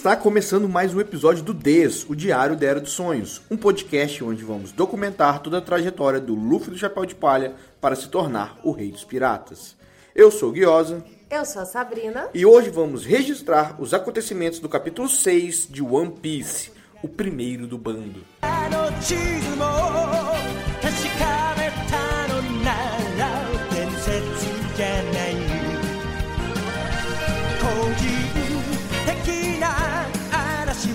[0.00, 4.24] Está começando mais um episódio do DES, o Diário da Era dos Sonhos, um podcast
[4.24, 7.52] onde vamos documentar toda a trajetória do Luffy do Chapéu de Palha
[7.82, 9.76] para se tornar o Rei dos Piratas.
[10.14, 11.04] Eu sou o Guiosa.
[11.28, 12.30] Eu sou a Sabrina.
[12.32, 16.72] E hoje vamos registrar os acontecimentos do capítulo 6 de One Piece,
[17.02, 18.24] o primeiro do bando.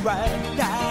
[0.05, 0.84] right now.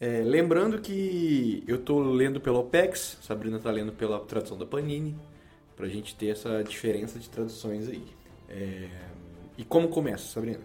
[0.00, 5.14] É, lembrando que eu estou lendo pela OPEX, Sabrina está lendo pela tradução da Panini,
[5.76, 8.06] para a gente ter essa diferença de traduções aí.
[8.48, 8.88] É,
[9.58, 10.60] e como começa, Sabrina?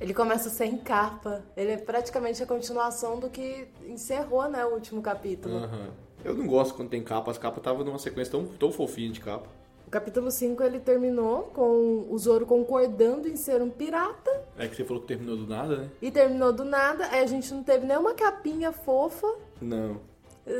[0.00, 1.44] Ele começa sem capa.
[1.56, 5.58] Ele é praticamente a continuação do que encerrou, né, o último capítulo.
[5.58, 5.86] Uhum.
[6.24, 7.30] Eu não gosto quando tem capa.
[7.30, 9.48] As capas estavam numa sequência tão, tão fofinha de capa.
[9.92, 14.42] O capítulo 5 ele terminou com o Zoro concordando em ser um pirata.
[14.56, 15.90] É que você falou que terminou do nada, né?
[16.00, 17.08] E terminou do nada.
[17.08, 19.26] Aí a gente não teve nenhuma capinha fofa.
[19.60, 20.00] Não.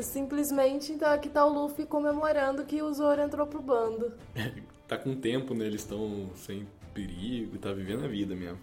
[0.03, 4.13] Simplesmente, então aqui tá o Luffy comemorando que o Zoro entrou pro bando.
[4.87, 5.65] tá com tempo, né?
[5.65, 8.59] Eles estão sem perigo, tá vivendo a vida mesmo.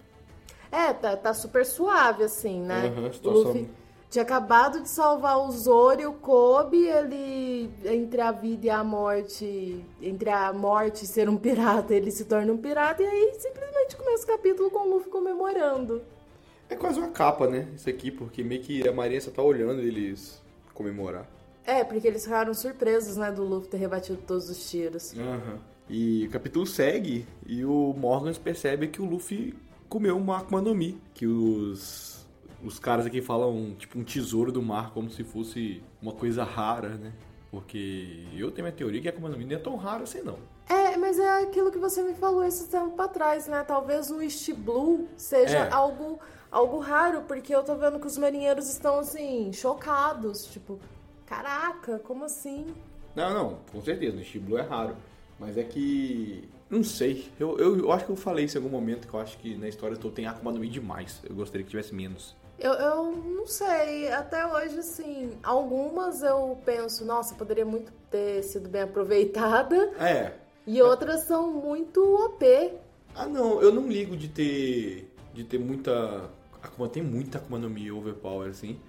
[0.71, 2.85] É, tá, tá super suave, assim, né?
[2.95, 3.69] Uhum, o Luffy
[4.11, 8.83] tinha acabado de salvar o Zoro e o Kobe, ele, entre a vida e a
[8.83, 13.33] morte, entre a morte e ser um pirata, ele se torna um pirata, e aí
[13.39, 16.01] simplesmente começa o capítulo com o Luffy comemorando.
[16.69, 17.69] É quase uma capa, né?
[17.73, 20.41] Isso aqui, porque meio que a Marinha só tá olhando eles
[20.73, 21.25] comemorar.
[21.63, 25.13] É, porque eles ficaram surpresos, né, do Luffy ter rebatido todos os tiros.
[25.13, 25.57] Uhum.
[25.89, 29.55] E o capítulo segue e o Morgan percebe que o Luffy
[29.87, 32.10] comeu uma Akuma no Mi, que os,
[32.63, 36.89] os caras aqui falam tipo um tesouro do mar, como se fosse uma coisa rara,
[36.89, 37.13] né?
[37.49, 40.21] Porque eu tenho minha teoria que a Akuma no Mi não é tão rara assim,
[40.21, 40.37] não.
[40.69, 43.61] É, mas é aquilo que você me falou esse tempo pra trás, né?
[43.67, 45.71] Talvez o East Blue seja É.
[45.71, 46.17] algo,
[46.49, 50.45] algo raro, porque eu tô vendo que os marinheiros estão, assim, chocados.
[50.45, 50.79] Tipo,
[51.25, 52.67] caraca, como assim?
[53.15, 54.95] Não, não, com certeza, no Stiblu é raro.
[55.37, 56.47] Mas é que.
[56.69, 57.29] Não sei.
[57.37, 59.57] Eu, eu, eu acho que eu falei isso em algum momento que eu acho que
[59.57, 61.19] na história todo tem Akuma no Mi demais.
[61.27, 62.33] Eu gostaria que tivesse menos.
[62.61, 68.69] Eu, eu não sei, até hoje, assim, algumas eu penso, nossa, poderia muito ter sido
[68.69, 70.33] bem aproveitada, É.
[70.67, 72.45] e outras são muito OP.
[73.15, 75.11] Ah não, eu não ligo de ter.
[75.33, 76.29] de ter muita.
[76.61, 78.79] Akuma tem muita Akuma no Mi overpower, assim.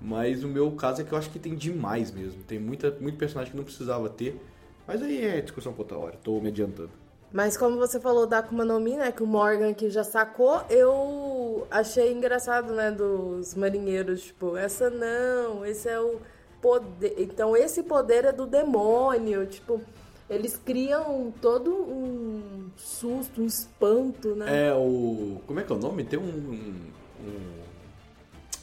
[0.00, 2.42] Mas o meu caso é que eu acho que tem demais mesmo.
[2.42, 4.38] Tem muita, muito personagem que não precisava ter.
[4.86, 6.90] Mas aí é discussão pra outra hora, tô me adiantando.
[7.32, 10.60] Mas como você falou da Akuma no Mi, né, que o Morgan aqui já sacou,
[10.68, 16.20] eu achei engraçado, né, dos marinheiros, tipo, essa não, esse é o
[16.60, 19.80] poder, então esse poder é do demônio, tipo,
[20.28, 24.68] eles criam todo um susto, um espanto, né?
[24.68, 25.40] É o.
[25.46, 26.04] Como é que é o nome?
[26.04, 26.24] Tem um.
[26.24, 27.62] um-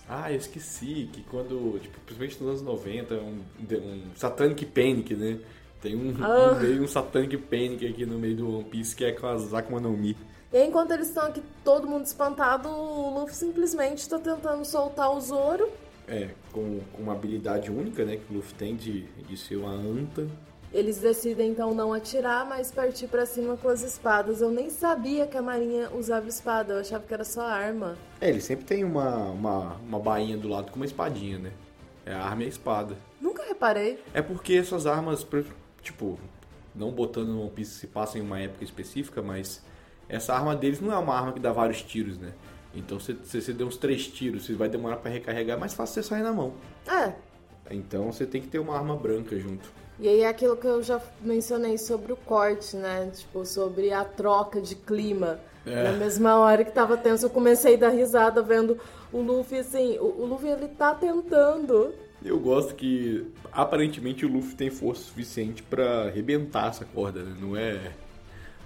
[0.07, 1.77] Ah, eu esqueci que quando.
[1.79, 3.41] Tipo, principalmente nos anos 90, um,
[3.71, 5.37] um Satanic Panic, né?
[5.81, 6.53] Tem um, Ah.
[6.53, 9.53] um meio um Satanic Panic aqui no meio do One Piece que é com as
[9.53, 10.15] Akuma no Mi.
[10.51, 15.11] E aí, enquanto eles estão aqui todo mundo espantado, o Luffy simplesmente está tentando soltar
[15.15, 15.69] o Zoro.
[16.07, 18.17] É, com, com uma habilidade única, né?
[18.17, 20.27] Que o Luffy tem de, de ser uma anta.
[20.73, 24.41] Eles decidem então não atirar, mas partir pra cima com as espadas.
[24.41, 27.95] Eu nem sabia que a marinha usava espada, eu achava que era só arma.
[28.19, 31.51] É, ele sempre tem uma, uma, uma bainha do lado com uma espadinha, né?
[32.05, 32.95] É a arma e a espada.
[33.21, 33.99] Nunca reparei.
[34.13, 35.23] É porque essas armas,
[35.81, 36.19] tipo,
[36.75, 39.61] não botando no One Piece se passa em uma época específica, mas
[40.07, 42.33] essa arma deles não é uma arma que dá vários tiros, né?
[42.73, 45.95] Então se você der uns três tiros, você vai demorar pra recarregar, é mais fácil
[45.95, 46.53] você sair na mão.
[46.87, 47.13] É.
[47.71, 49.71] Então você tem que ter uma arma branca junto.
[49.99, 53.11] E aí é aquilo que eu já mencionei sobre o corte, né?
[53.13, 55.39] Tipo, sobre a troca de clima.
[55.65, 55.83] É.
[55.83, 58.79] Na mesma hora que tava tenso, eu comecei a dar risada vendo
[59.11, 61.93] o Luffy, assim, o, o Luffy ele tá tentando.
[62.23, 67.35] Eu gosto que aparentemente o Luffy tem força suficiente pra arrebentar essa corda, né?
[67.39, 67.93] Não é.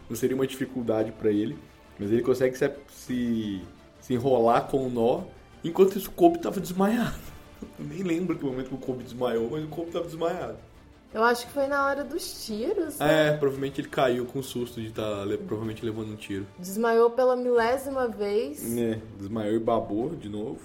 [0.10, 1.58] Não seria uma dificuldade pra ele.
[2.00, 3.62] Mas ele consegue se, se,
[4.02, 5.22] se enrolar com o nó,
[5.64, 7.16] enquanto isso o Kobe tava desmaiado.
[7.80, 10.58] Eu nem lembro que momento que o Kobe desmaiou, mas o Kobe tava desmaiado.
[11.14, 12.98] Eu acho que foi na hora dos tiros.
[12.98, 13.30] né?
[13.30, 16.48] É, provavelmente ele caiu com susto de estar tá, provavelmente levando um tiro.
[16.58, 18.76] Desmaiou pela milésima vez.
[18.76, 20.60] É, desmaiou e babou de novo.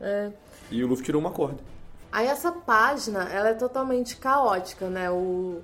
[0.00, 0.32] É.
[0.70, 1.62] E o Luffy tirou uma corda.
[2.12, 5.10] Aí essa página, ela é totalmente caótica, né?
[5.10, 5.60] O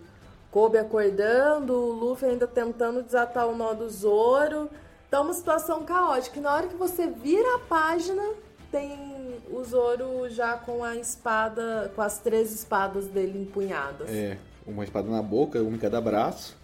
[0.51, 4.71] Kobe acordando, o Luffy ainda tentando desatar o nó do Zoro.
[5.09, 6.39] Então, uma situação caótica.
[6.39, 8.23] E na hora que você vira a página,
[8.71, 14.09] tem o Zoro já com a espada, com as três espadas dele empunhadas.
[14.09, 16.57] É, uma espada na boca, uma em cada braço.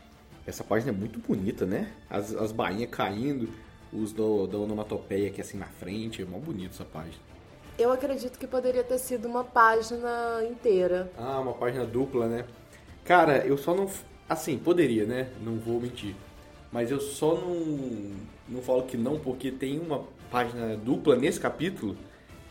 [0.46, 1.92] Essa página é muito bonita, né?
[2.10, 3.48] As, as bainhas caindo,
[3.92, 6.22] os da onomatopeia aqui assim na frente.
[6.22, 7.31] É mó bonito essa página.
[7.82, 11.10] Eu acredito que poderia ter sido uma página inteira.
[11.18, 12.44] Ah, uma página dupla, né?
[13.04, 13.90] Cara, eu só não.
[14.28, 15.30] Assim, poderia, né?
[15.40, 16.14] Não vou mentir.
[16.70, 18.12] Mas eu só não,
[18.48, 21.96] não falo que não, porque tem uma página dupla nesse capítulo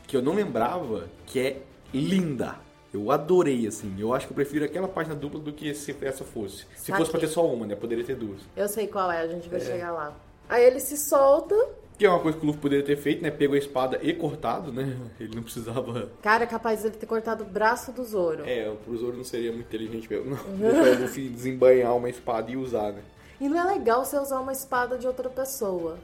[0.06, 1.62] que eu não lembrava, que é
[1.94, 2.57] linda.
[2.94, 3.95] Eu adorei, assim.
[3.98, 6.66] Eu acho que eu prefiro aquela página dupla do que se essa fosse.
[6.75, 7.74] Se fosse pra ter só uma, né?
[7.74, 8.42] Poderia ter duas.
[8.54, 9.63] Eu sei qual é, a gente vai é.
[9.63, 10.13] chegar lá.
[10.50, 11.56] Aí ele se solta.
[11.97, 13.29] Que é uma coisa que o Luffy poderia ter feito, né?
[13.29, 14.97] Pegou a espada e cortado, né?
[15.19, 16.09] Ele não precisava.
[16.21, 18.43] Cara, é capaz dele ter cortado o braço do Zoro.
[18.45, 20.31] É, pro Zoro não seria muito inteligente mesmo.
[20.31, 20.57] Não.
[20.57, 23.01] Deixar o Luffy desembanhar uma espada e usar, né?
[23.39, 25.97] E não é legal você usar uma espada de outra pessoa.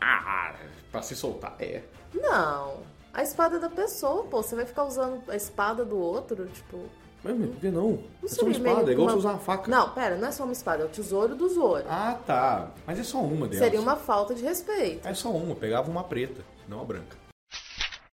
[0.00, 0.54] Ah,
[0.92, 1.82] pra se soltar, é.
[2.14, 2.82] Não.
[3.12, 4.42] A espada é da pessoa, pô.
[4.42, 6.78] Você vai ficar usando a espada do outro, tipo.
[7.22, 7.90] Mas por que não?
[7.90, 9.12] não é só uma espada, é igual uma...
[9.12, 9.70] você usar uma faca.
[9.70, 11.84] Não, pera, não é só uma espada, é o tesouro do Zoro.
[11.88, 12.70] Ah, tá.
[12.86, 13.58] Mas é só uma delas.
[13.58, 15.06] Seria uma falta de respeito.
[15.06, 17.16] É só uma, pegava uma preta, não a branca.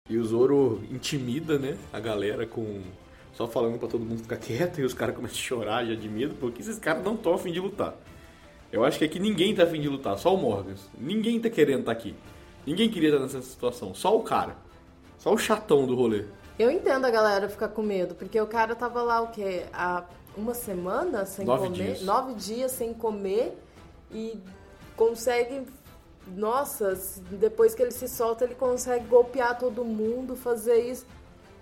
[0.10, 2.82] E o Zoro intimida, né, a galera com.
[3.34, 6.08] Só falando pra todo mundo ficar quieto e os caras começam a chorar já de
[6.08, 7.94] medo, porque esses caras não estão afim de lutar.
[8.72, 10.90] Eu acho que aqui ninguém tá afim de lutar, só o Morgans.
[10.98, 12.16] Ninguém tá querendo estar tá aqui.
[12.66, 14.56] Ninguém queria estar nessa situação, só o cara.
[15.18, 16.26] Só o chatão do rolê.
[16.58, 19.64] Eu entendo a galera ficar com medo, porque o cara tava lá o quê?
[19.74, 20.06] Há
[20.38, 21.84] uma semana sem nove comer?
[21.84, 22.02] Dias.
[22.02, 23.58] Nove dias sem comer
[24.12, 24.40] e
[24.96, 25.64] consegue.
[26.28, 26.98] Nossa,
[27.30, 31.06] depois que ele se solta, ele consegue golpear todo mundo, fazer isso.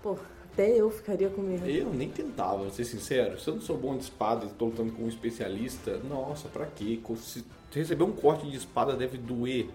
[0.02, 0.16] Pô,
[0.52, 1.66] até eu ficaria com medo.
[1.66, 3.38] Eu nem tentava, vou ser sincero.
[3.38, 6.66] Se eu não sou bom de espada e tô lutando com um especialista, nossa, pra
[6.66, 7.00] quê?
[7.16, 9.68] Se receber um corte de espada deve doer.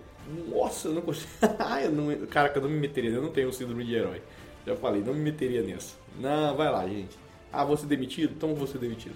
[0.49, 1.29] Nossa, eu não consigo.
[1.83, 2.25] eu não...
[2.27, 4.21] Caraca, eu não me meteria, eu não tenho síndrome de herói.
[4.69, 5.95] Já falei, não me meteria nessa.
[6.19, 7.17] Não, vai lá, gente.
[7.51, 8.35] Ah, vou ser demitido?
[8.35, 9.15] Então vou ser demitido.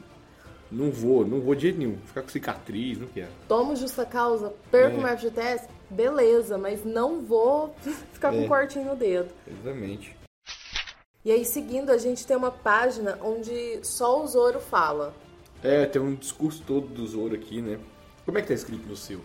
[0.72, 1.96] Não vou, não vou de jeito nenhum.
[2.08, 3.30] Ficar com cicatriz, não quero.
[3.48, 5.04] Tomo justa causa, perco é.
[5.04, 7.76] meu FGTS, beleza, mas não vou
[8.12, 8.38] ficar é.
[8.38, 9.30] com um cortinho no dedo.
[9.48, 10.18] Exatamente.
[11.24, 15.14] E aí, seguindo, a gente tem uma página onde só o Zoro fala.
[15.64, 17.80] É, tem um discurso todo do Zoro aqui, né?
[18.26, 19.22] Como é que tá escrito no seu?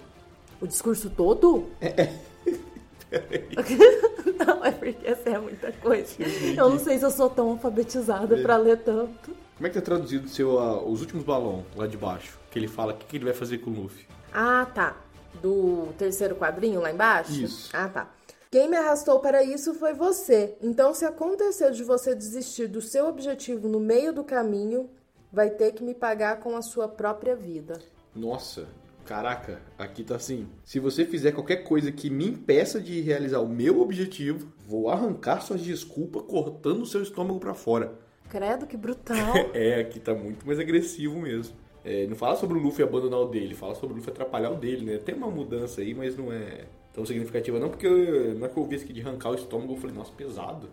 [0.60, 1.70] O discurso todo?
[1.80, 2.12] É.
[4.46, 6.14] não, é porque essa é muita coisa.
[6.56, 8.42] Eu não sei se eu sou tão alfabetizada é.
[8.42, 9.34] para ler tanto.
[9.56, 12.38] Como é que tá traduzido seu, uh, os últimos balões lá de baixo?
[12.50, 14.06] Que ele fala o que, que ele vai fazer com o Luffy.
[14.32, 14.96] Ah, tá.
[15.42, 17.32] Do terceiro quadrinho lá embaixo?
[17.32, 17.70] Isso.
[17.72, 18.10] Ah, tá.
[18.50, 20.56] Quem me arrastou para isso foi você.
[20.62, 24.88] Então, se aconteceu de você desistir do seu objetivo no meio do caminho,
[25.32, 27.78] vai ter que me pagar com a sua própria vida.
[28.14, 28.66] Nossa,
[29.08, 30.46] caraca, aqui tá assim.
[30.62, 35.40] Se você fizer qualquer coisa que me impeça de realizar o meu objetivo, vou arrancar
[35.40, 37.94] suas desculpas cortando o seu estômago para fora.
[38.28, 39.16] Credo, que brutal.
[39.54, 41.56] é, aqui tá muito mais agressivo mesmo.
[41.82, 44.56] É, não fala sobre o Luffy abandonar o dele, fala sobre o Luffy atrapalhar o
[44.56, 44.98] dele, né?
[44.98, 48.58] Tem uma mudança aí, mas não é tão significativa, não, porque eu, na é que
[48.58, 50.68] eu vi isso aqui de arrancar o estômago, eu falei, nossa, pesado.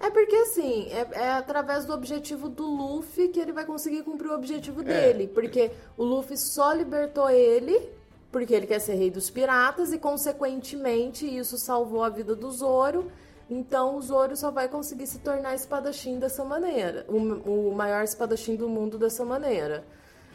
[0.00, 4.30] É porque assim, é, é, através do objetivo do Luffy que ele vai conseguir cumprir
[4.30, 4.84] o objetivo é.
[4.84, 5.28] dele.
[5.28, 8.00] Porque o Luffy só libertou ele
[8.32, 13.10] porque ele quer ser rei dos piratas e, consequentemente, isso salvou a vida do Zoro.
[13.48, 17.04] Então o Zoro só vai conseguir se tornar espadachim dessa maneira.
[17.08, 19.84] O, o maior espadachim do mundo dessa maneira.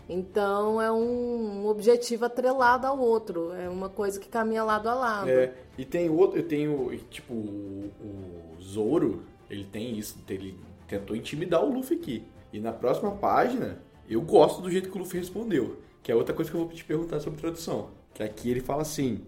[0.08, 5.30] Então é um objetivo atrelado ao outro, é uma coisa que caminha lado a lado.
[5.30, 11.16] É, e tem outro, eu tenho, tipo, o, o Zoro, ele tem isso, ele tentou
[11.16, 12.24] intimidar o Luffy aqui.
[12.52, 16.34] E na próxima página, eu gosto do jeito que o Luffy respondeu, que é outra
[16.34, 17.90] coisa que eu vou te perguntar sobre tradução.
[18.14, 19.22] Que aqui ele fala assim: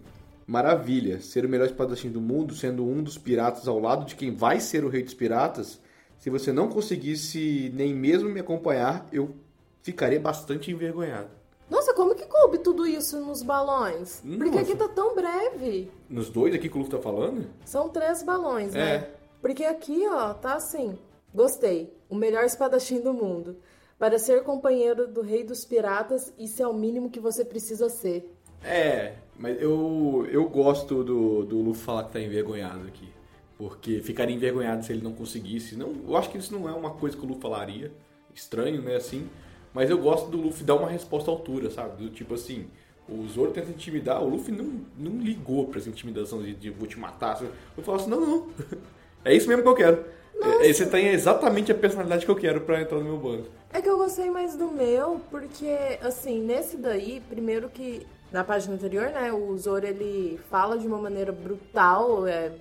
[0.45, 4.33] Maravilha, ser o melhor espadachim do mundo, sendo um dos piratas ao lado de quem
[4.33, 5.81] vai ser o rei dos piratas.
[6.17, 9.35] Se você não conseguisse nem mesmo me acompanhar, eu
[9.83, 11.29] ficaria bastante envergonhado.
[11.69, 14.21] Nossa, como que coube tudo isso nos balões?
[14.23, 14.37] Nossa.
[14.37, 15.91] Porque aqui tá tão breve.
[16.09, 17.45] Nos dois aqui que o Luffy tá falando?
[17.65, 19.09] São três balões, né?
[19.41, 20.97] Porque aqui, ó, tá assim.
[21.33, 21.93] Gostei.
[22.09, 23.57] O melhor espadachim do mundo.
[23.99, 28.31] Para ser companheiro do rei dos piratas, isso é o mínimo que você precisa ser.
[28.63, 33.09] É, mas eu, eu gosto do, do Luffy falar que tá envergonhado aqui.
[33.57, 35.75] Porque ficaria envergonhado se ele não conseguisse.
[35.75, 37.91] Não, eu acho que isso não é uma coisa que o Luffy falaria.
[38.33, 39.27] Estranho, né, assim.
[39.73, 42.03] Mas eu gosto do Luffy dar uma resposta à altura, sabe?
[42.03, 42.67] Do tipo assim,
[43.09, 46.87] o Zoro tenta intimidar, o Luffy não, não ligou pra essa intimidação de, de vou
[46.87, 47.41] te matar.
[47.41, 48.47] Eu falo assim, não, não.
[49.25, 50.05] É isso mesmo que eu quero.
[50.41, 53.45] É, você tem exatamente a personalidade que eu quero pra entrar no meu bando.
[53.73, 58.75] É que eu gostei mais do meu, porque, assim, nesse daí, primeiro que na página
[58.75, 62.51] anterior, né, o Zoro ele fala de uma maneira brutal, é,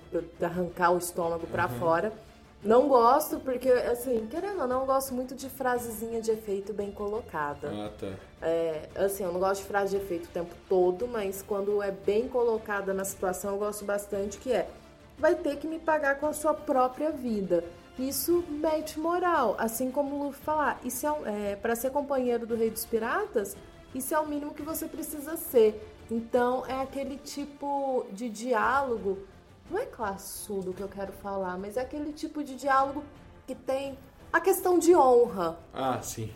[0.41, 1.79] arrancar o estômago pra Uhum.
[1.79, 2.13] fora.
[2.65, 7.69] Não gosto, porque, assim, querendo ou não, gosto muito de frasezinha de efeito bem colocada.
[7.69, 8.09] Ah, tá.
[8.43, 11.91] É, assim, eu não gosto de frase de efeito o tempo todo, mas quando é
[11.93, 14.67] bem colocada na situação, eu gosto bastante que é
[15.19, 17.65] vai ter que me pagar com a sua própria vida.
[17.99, 22.55] Isso mete moral, assim como o Luffy falar, isso é, é para ser companheiro do
[22.55, 23.57] Rei dos Piratas,
[23.95, 25.83] isso é o mínimo que você precisa ser.
[26.11, 29.19] Então é aquele tipo de diálogo,
[29.71, 33.03] não é classudo que eu quero falar, mas é aquele tipo de diálogo
[33.47, 33.97] que tem
[34.33, 35.59] a questão de honra.
[35.73, 36.31] Ah, sim.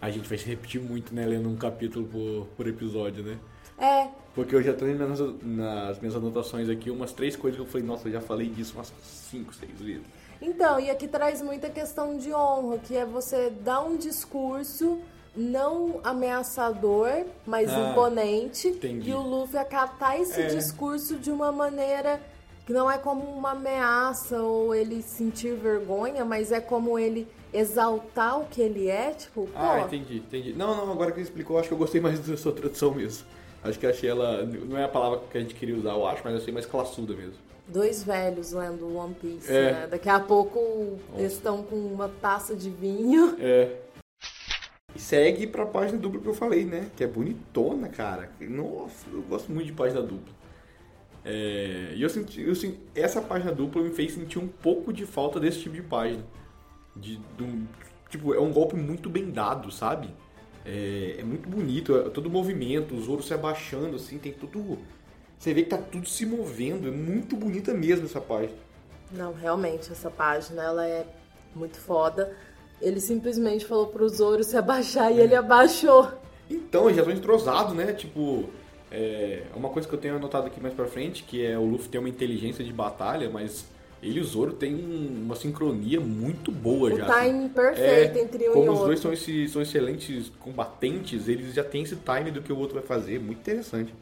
[0.00, 1.24] A gente vai se repetir muito, né?
[1.24, 3.38] Lendo um capítulo por, por episódio, né?
[3.78, 7.66] É, Porque eu já tô indo nas, nas minhas anotações aqui umas três coisas que
[7.66, 10.02] eu falei, nossa, eu já falei disso umas cinco, seis vezes.
[10.42, 14.98] Então, e aqui traz muita questão de honra, que é você dar um discurso
[15.36, 19.10] não ameaçador, mas Ah, imponente, entendi.
[19.10, 20.46] e o Luffy acatar esse É.
[20.46, 22.20] discurso de uma maneira
[22.66, 28.40] que não é como uma ameaça ou ele sentir vergonha, mas é como ele exaltar
[28.40, 30.52] o que ele é, tipo, pô, Ah, entendi, entendi.
[30.52, 33.26] Não, não, agora que ele explicou, acho que eu gostei mais da sua tradução mesmo.
[33.64, 36.20] Acho que achei ela, não é a palavra que a gente queria usar, eu acho,
[36.22, 37.34] mas eu achei mais classuda mesmo.
[37.66, 39.72] dois velhos lendo One Piece, É.
[39.72, 39.86] né?
[39.86, 43.36] Daqui a pouco eles estão com uma taça de vinho.
[43.40, 43.74] É.
[44.94, 46.90] E segue pra página dupla que eu falei, né?
[46.94, 48.30] Que é bonitona, cara.
[48.38, 50.32] Nossa, eu gosto muito de página dupla.
[51.24, 55.06] É, e eu senti, eu senti- essa página dupla me fez sentir um pouco de
[55.06, 56.22] falta desse tipo de página.
[56.94, 57.66] De, de um-
[58.10, 60.10] tipo, é um golpe muito bem dado, sabe?
[60.64, 64.78] É, é muito bonito, é todo o movimento, o Zoro se abaixando, assim, tem tudo.
[65.38, 68.54] Você vê que tá tudo se movendo, é muito bonita mesmo essa página.
[69.12, 71.06] Não, realmente, essa página ela é
[71.54, 72.34] muito foda.
[72.80, 76.10] Ele simplesmente falou pro Zoro se abaixar e ele abaixou.
[76.50, 77.92] Então, eles já estão entrosados, né?
[77.92, 78.48] Tipo,
[78.90, 81.88] é uma coisa que eu tenho anotado aqui mais pra frente, que é o Luffy
[81.88, 83.66] tem uma inteligência de batalha, mas
[84.04, 87.06] ele e o Zoro um- uma sincronia muito boa O já.
[87.06, 88.86] timing perfeito É, entre um como e os outro.
[88.86, 92.74] dois são, esse- são excelentes combatentes, eles já têm esse time do que o outro
[92.74, 93.94] vai fazer, muito interessante.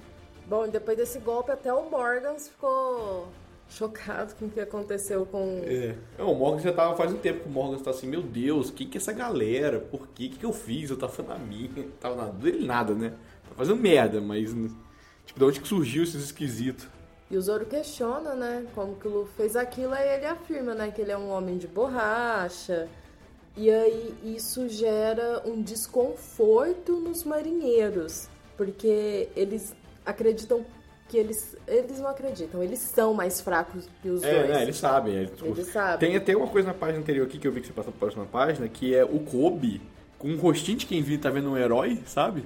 [0.49, 3.29] Bom, e depois desse golpe, até o Morgans ficou
[3.71, 5.63] chocado com o que aconteceu com.
[5.65, 5.95] É.
[6.19, 8.71] É, O Morgan já tava faz um tempo que o Morgan tá assim, meu Deus,
[8.71, 9.79] quem que é essa galera?
[9.79, 10.27] Por quê?
[10.27, 10.91] O que, que eu fiz?
[10.91, 13.11] Eu tava na minha, tava na dele nada, né?
[13.49, 14.51] Tá fazendo merda, mas
[15.25, 16.87] tipo, de onde que surgiu esses esquisitos?
[17.33, 18.67] E o Zoro questiona, né?
[18.75, 20.93] Como que o Luffy fez aquilo, aí ele afirma, né?
[20.95, 22.89] Que ele é um homem de borracha.
[23.57, 28.29] E aí isso gera um desconforto nos marinheiros.
[28.57, 29.75] Porque eles
[30.05, 30.65] acreditam
[31.09, 31.57] que eles.
[31.67, 34.49] Eles não acreditam, eles são mais fracos que os É, dois.
[34.51, 34.63] né?
[34.63, 35.17] Eles sabem.
[35.17, 35.99] é, tipo, Eles sabem.
[36.09, 38.01] Tem até uma coisa na página anterior aqui que eu vi que você passou pra
[38.01, 39.81] próxima página, que é o Kobe
[40.19, 42.45] com um rostinho de quem viu tá vendo um herói, sabe?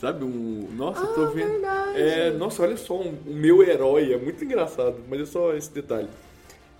[0.00, 0.24] Sabe?
[0.24, 0.66] Um.
[0.76, 1.50] Nossa, eu tô Ah, vendo.
[1.50, 2.00] verdade.
[2.00, 5.70] É, nossa, olha só, um, o meu herói, é muito engraçado, mas é só esse
[5.70, 6.08] detalhe.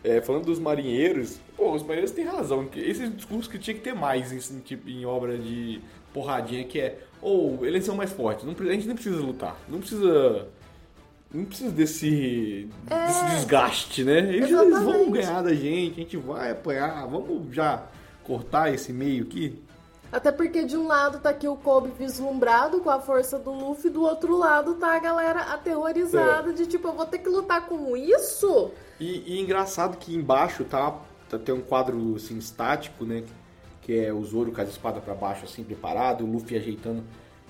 [0.02, 3.82] É, falando dos marinheiros, pô, os marinheiros têm razão, que esse discurso que tinha que
[3.82, 5.82] ter mais em, tipo, em obra de
[6.14, 9.78] porradinha, que é, ou eles são mais fortes, não, a gente nem precisa lutar, não
[9.80, 10.48] precisa.
[11.32, 14.18] Não precisa desse, desse desgaste, né?
[14.18, 15.10] Eles, eles vão É.
[15.10, 17.84] Ganhar da gente, a gente vai apanhar, vamos já
[18.24, 19.56] cortar esse meio aqui.
[20.12, 23.90] Até porque de um lado tá aqui o Kobe vislumbrado com a força do Luffy,
[23.90, 27.96] do outro lado tá a galera aterrorizada de tipo, eu vou ter que lutar com
[27.96, 28.72] isso?
[28.98, 30.98] E, e engraçado que embaixo tá,
[31.28, 33.22] tá tem um quadro assim estático, né?
[33.82, 37.04] Que é o Zoro com as espadas pra baixo assim preparado, o Luffy ajeitando.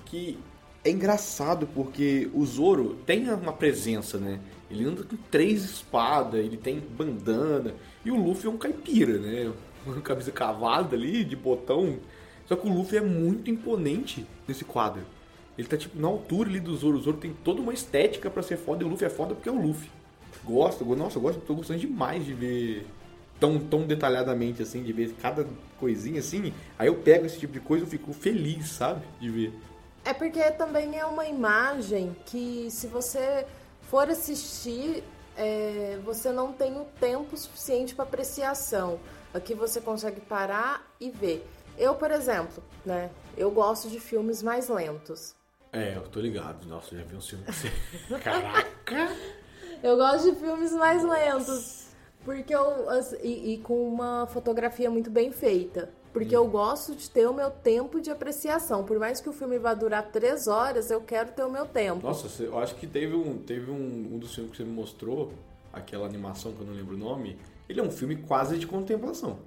[0.05, 0.39] Que
[0.83, 4.39] é engraçado porque o Zoro tem uma presença, né?
[4.69, 7.73] Ele anda com três espadas, ele tem bandana
[8.05, 9.51] e o Luffy é um caipira, né?
[9.85, 11.97] Uma camisa cavada ali de botão.
[12.51, 15.03] Só que o Luffy é muito imponente nesse quadro.
[15.57, 16.97] Ele tá tipo na altura ali do Zoro.
[16.97, 19.47] O Zoro tem toda uma estética pra ser foda e o Luffy é foda porque
[19.47, 19.89] é o Luffy.
[20.43, 22.85] Gosto, go- nossa, eu gosto, tô gostando demais de ver
[23.39, 25.47] tão, tão detalhadamente assim, de ver cada
[25.79, 26.51] coisinha assim.
[26.77, 28.99] Aí eu pego esse tipo de coisa e fico feliz, sabe?
[29.21, 29.53] De ver.
[30.03, 33.45] É porque também é uma imagem que se você
[33.83, 35.05] for assistir,
[35.37, 38.99] é, você não tem o tempo suficiente para apreciação.
[39.33, 41.47] Aqui você consegue parar e ver.
[41.81, 43.09] Eu, por exemplo, né?
[43.35, 45.33] Eu gosto de filmes mais lentos.
[45.73, 46.67] É, eu tô ligado.
[46.67, 47.71] Nossa, eu já vi um filme com você.
[48.23, 49.17] Caraca!
[49.81, 51.87] Eu gosto de filmes mais lentos.
[52.23, 52.85] Porque eu.
[53.23, 55.89] E, e com uma fotografia muito bem feita.
[56.13, 58.83] Porque eu gosto de ter o meu tempo de apreciação.
[58.83, 62.05] Por mais que o filme vá durar três horas, eu quero ter o meu tempo.
[62.05, 64.71] Nossa, você- eu acho que teve um, teve um, um dos filmes que você me
[64.73, 65.31] mostrou,
[65.73, 67.39] aquela animação que eu não lembro o nome.
[67.67, 69.39] Ele é um filme quase de contemplação.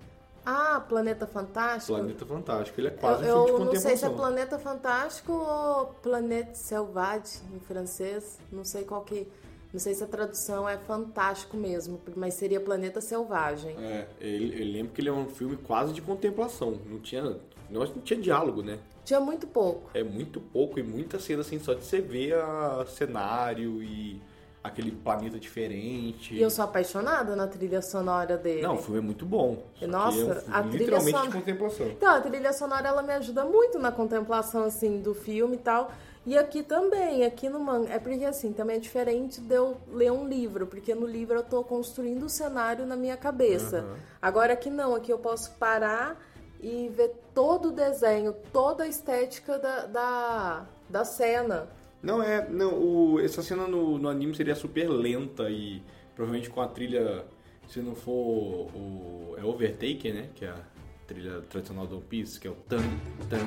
[0.44, 1.96] Ah, Planeta Fantástico?
[1.98, 2.80] Planeta Fantástico.
[2.80, 3.88] Ele é Eu, quase um eu filme de não contemplação.
[3.90, 8.38] sei se é Planeta Fantástico ou Planeta Selvagem em francês.
[8.52, 9.26] Não sei qual que.
[9.72, 13.74] Não sei se a tradução é fantástico mesmo, mas seria Planeta Selvagem.
[13.76, 16.78] É, ele, eu lembro que ele é um filme quase de contemplação.
[16.86, 17.36] Não tinha,
[17.68, 18.78] não tinha diálogo, né?
[19.04, 19.90] Tinha muito pouco.
[19.92, 24.22] É muito pouco e muita cena assim, só de você ver a cenário e
[24.64, 26.34] aquele planeta diferente.
[26.34, 28.62] E eu sou apaixonada na trilha sonora dele.
[28.62, 29.62] Não, o filme é muito bom.
[29.82, 31.86] Nossa, é um filme a trilha literalmente son- de contemplação.
[31.86, 35.92] Então, a trilha sonora ela me ajuda muito na contemplação assim do filme e tal.
[36.26, 40.10] E aqui também, aqui no manga, é porque assim, também é diferente de eu ler
[40.10, 43.80] um livro, porque no livro eu tô construindo o cenário na minha cabeça.
[43.80, 43.96] Aham.
[44.22, 46.18] Agora aqui não, aqui eu posso parar
[46.62, 51.68] e ver todo o desenho, toda a estética da, da, da cena.
[52.04, 52.46] Não, é.
[52.48, 55.82] Não, o, essa cena no, no anime seria super lenta e
[56.14, 57.24] provavelmente com a trilha,
[57.66, 59.34] se não for o.
[59.38, 60.28] É Overtaker, né?
[60.34, 60.60] Que é a
[61.06, 62.82] trilha tradicional do One Piece, que é o tan,
[63.30, 63.38] tan,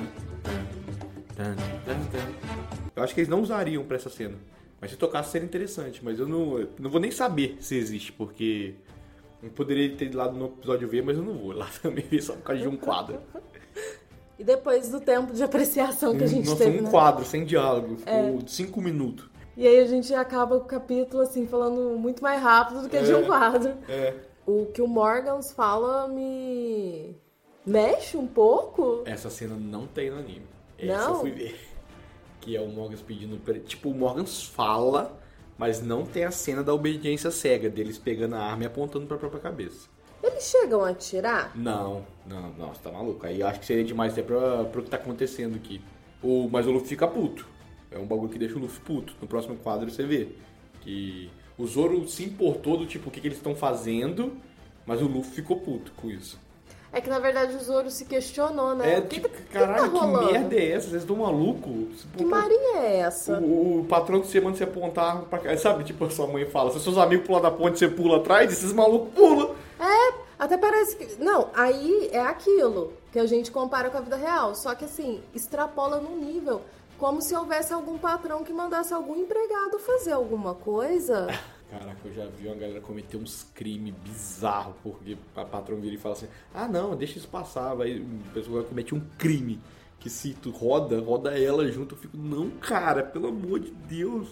[0.42, 0.66] tan,
[1.36, 2.88] tan, tan, tan.
[2.96, 4.36] Eu acho que eles não usariam pra essa cena.
[4.80, 8.12] Mas se tocasse seria interessante, mas eu não, eu não vou nem saber se existe,
[8.12, 8.74] porque
[9.42, 12.34] eu poderia ter lá no episódio ver, mas eu não vou lá também ver só
[12.34, 13.20] por causa de um quadro.
[14.38, 16.90] E depois do tempo de apreciação que a gente Nossa, teve, um né?
[16.90, 19.28] quadro, sem diálogo, ficou cinco minutos.
[19.56, 23.12] E aí a gente acaba o capítulo assim falando muito mais rápido do que de
[23.12, 23.74] um quadro.
[23.88, 24.14] É.
[24.46, 27.16] O que o Morgans fala me
[27.66, 29.02] mexe um pouco.
[29.04, 30.46] Essa cena não tem no anime.
[30.78, 31.14] Essa Não?
[31.14, 31.60] eu fui ver.
[32.40, 33.36] Que é o Morgans pedindo.
[33.64, 35.18] Tipo, o Morgans fala,
[35.58, 39.18] mas não tem a cena da obediência cega, deles pegando a arma e apontando pra
[39.18, 39.88] própria cabeça.
[40.22, 41.52] Eles chegam a atirar?
[41.54, 43.24] Não, não, não, você tá maluco.
[43.24, 45.80] Aí acho que seria demais até pra, pro que tá acontecendo aqui.
[46.22, 47.46] O, mas o Luffy fica puto.
[47.90, 49.14] É um bagulho que deixa o Luffy puto.
[49.20, 50.28] No próximo quadro você vê.
[50.80, 54.32] Que o Zoro se importou do tipo, o que, que eles estão fazendo,
[54.84, 56.38] mas o Luffy ficou puto com isso.
[56.90, 58.94] É que na verdade o Zoro se questionou, né?
[58.94, 60.88] É, que, tipo, que, que caralho, tá que, merda é essa?
[60.88, 62.06] Vocês estão malucos?
[62.16, 63.38] Que marinha é essa?
[63.38, 65.56] O, o patrão que você manda você apontar pra cá.
[65.58, 68.50] Sabe, tipo, a sua mãe fala, se seus amigos pulam da ponte, você pula atrás,
[68.50, 69.54] esses malucos pulam.
[70.38, 71.22] Até parece que.
[71.22, 74.54] Não, aí é aquilo que a gente compara com a vida real.
[74.54, 76.62] Só que assim, extrapola num nível.
[76.96, 81.26] Como se houvesse algum patrão que mandasse algum empregado fazer alguma coisa.
[81.70, 85.98] Caraca, eu já vi uma galera cometer uns crimes bizarros, porque a patrão vira e
[85.98, 89.60] fala assim, ah não, deixa isso passar, vai, o pessoal comete um crime.
[90.00, 94.28] Que se tu roda, roda ela junto, eu fico, não, cara, pelo amor de Deus.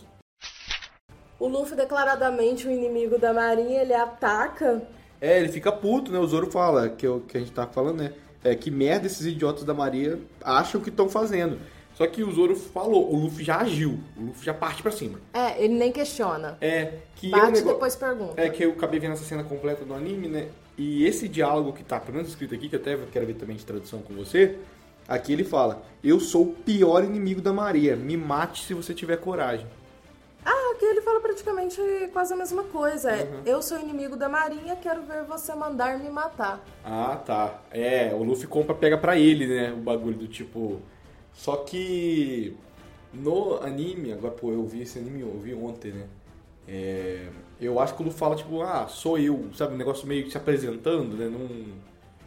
[1.38, 4.88] O Luffy, declaradamente o inimigo da marinha, ele ataca.
[5.20, 6.18] É, ele fica puto, né?
[6.18, 8.12] O Zoro fala, que, eu, que a gente tá falando, né?
[8.44, 11.58] É, que merda esses idiotas da Maria acham que estão fazendo.
[11.94, 15.18] Só que o Zoro falou, o Luffy já agiu, o Luffy já parte pra cima.
[15.32, 16.58] É, ele nem questiona.
[16.60, 18.40] É, que é um Bate e negócio- depois pergunta.
[18.40, 20.48] É que eu acabei vendo essa cena completa do anime, né?
[20.76, 23.56] E esse diálogo que tá, pelo menos escrito aqui, que eu até quero ver também
[23.56, 24.58] de tradução com você,
[25.08, 29.16] aqui ele fala: Eu sou o pior inimigo da Maria, me mate se você tiver
[29.16, 29.66] coragem.
[30.76, 31.80] Aqui ele fala praticamente
[32.12, 33.10] quase a mesma coisa.
[33.10, 33.40] É, Uhum.
[33.46, 36.62] eu sou inimigo da marinha, quero ver você mandar me matar.
[36.84, 37.62] Ah, tá.
[37.70, 39.72] É, o Luffy compra, pega pra ele, né?
[39.72, 40.82] O bagulho do tipo.
[41.32, 42.54] Só que
[43.12, 46.04] no anime, agora, pô, eu vi esse anime, eu vi ontem, né?
[46.68, 47.26] É,
[47.58, 49.72] eu acho que o Luffy fala, tipo, ah, sou eu, sabe?
[49.74, 51.26] Um negócio meio que se apresentando, né?
[51.26, 51.66] Não,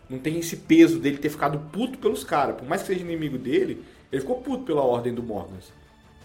[0.10, 2.56] não tem esse peso dele ter ficado puto pelos caras.
[2.56, 5.72] Por mais que seja inimigo dele, ele ficou puto pela ordem do Morgans.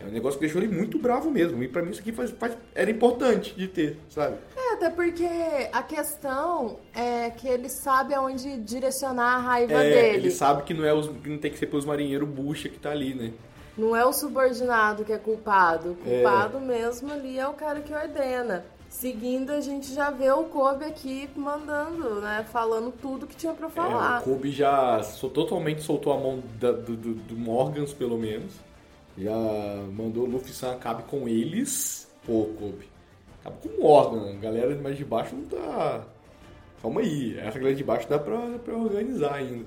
[0.05, 1.63] É um negócio que deixou ele muito bravo mesmo.
[1.63, 4.37] E pra mim isso aqui faz, faz- era importante de ter, sabe?
[4.57, 5.27] É, até porque
[5.73, 10.17] a questão é que ele sabe aonde direcionar a raiva É, dele.
[10.19, 12.79] ele sabe que não, é os, que não tem que ser pelos marinheiros bucha que
[12.79, 13.33] tá ali, né?
[13.77, 15.93] Não é o subordinado que é culpado.
[15.93, 18.65] O culpado mesmo ali é o cara que ordena.
[18.89, 22.47] Seguindo, a gente já vê o Kobe aqui mandando, né?
[22.53, 24.21] Falando tudo que tinha pra É, falar.
[24.21, 25.01] o Kobe já
[25.33, 28.53] totalmente soltou a mão da- do, do, do Morgans, pelo menos.
[29.17, 29.33] Já
[29.93, 32.11] mandou o Luffy-san acabe com eles.
[32.27, 32.89] Pô, Kobe.
[33.41, 34.31] Acaba com o Morgan.
[34.33, 36.07] A galera mais de baixo não tá...
[36.83, 37.39] Calma aí.
[37.39, 39.67] Essa galera de baixo dá pra, pra organizar ainda.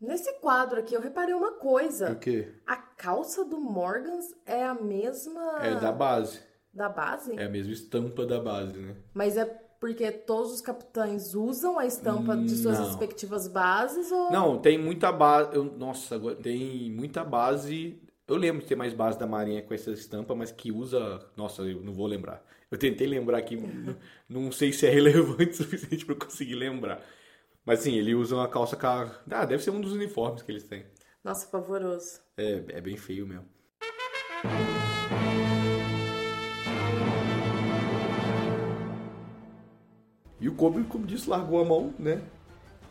[0.00, 2.12] Nesse quadro aqui, eu reparei uma coisa.
[2.12, 2.52] O quê?
[2.66, 6.40] A calça do Morgans é a mesma É da base.
[6.72, 7.34] da base?
[7.38, 8.94] É a mesma estampa da base, né?
[9.14, 9.44] Mas é
[9.80, 12.86] porque todos os capitães usam a estampa de suas Não.
[12.86, 15.54] respectivas bases ou Não, tem muita base.
[15.54, 19.92] eu- Nossa, tem muita base Eu lembro de ter mais base da Marinha com essa
[19.92, 21.24] estampa, mas que usa.
[21.36, 22.44] Nossa, eu não vou lembrar.
[22.68, 23.56] Eu tentei lembrar aqui,
[24.28, 27.00] não sei se é relevante o suficiente para eu conseguir lembrar.
[27.64, 29.22] Mas sim, ele usa uma calça car...
[29.30, 30.84] Ah, deve ser um dos uniformes que eles têm.
[31.22, 32.20] Nossa, pavoroso.
[32.36, 33.46] É, é bem feio mesmo.
[40.46, 42.22] E o Kobe, como disse, largou a mão, né?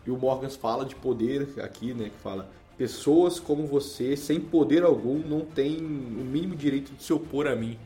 [0.06, 2.10] E o Morgans fala de poder aqui, né?
[2.10, 7.13] Que fala: pessoas como você, sem poder algum, não têm o mínimo direito de se
[7.13, 7.80] opor a mim.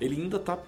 [0.00, 0.58] Ele ainda tá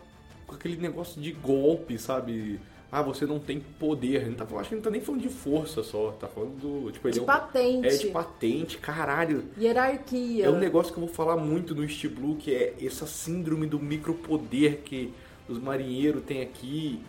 [0.47, 2.61] com aquele negócio de golpe, sabe?
[2.91, 4.27] Ah, você não tem poder.
[4.27, 6.11] Ele tá, acho que ele não tá nem falando de força só.
[6.21, 6.93] Tá falando do.
[6.93, 7.89] Tipo, de é um, patente.
[7.89, 9.45] É de patente, caralho.
[9.59, 10.45] Hierarquia.
[10.45, 13.67] É um negócio que eu vou falar muito no East Blue, que é essa síndrome
[13.67, 15.11] do micropoder que
[15.49, 17.01] os marinheiros têm aqui.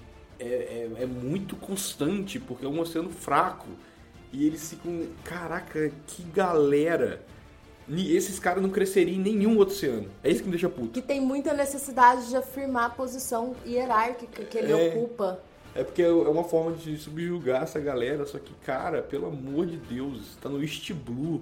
[0.44, 3.68] É, é, é muito constante, porque é um oceano fraco.
[4.32, 5.08] E eles ficam.
[5.24, 7.24] Caraca, que galera!
[7.90, 10.10] Esses caras não cresceriam em nenhum outro oceano.
[10.24, 10.90] É isso que me deixa puto.
[10.90, 14.96] Que tem muita necessidade de afirmar a posição hierárquica que ele É.
[14.96, 15.40] ocupa.
[15.76, 19.78] É porque é uma forma de subjugar essa galera, só que, cara, pelo amor de
[19.78, 21.42] Deus, você tá no East Blue,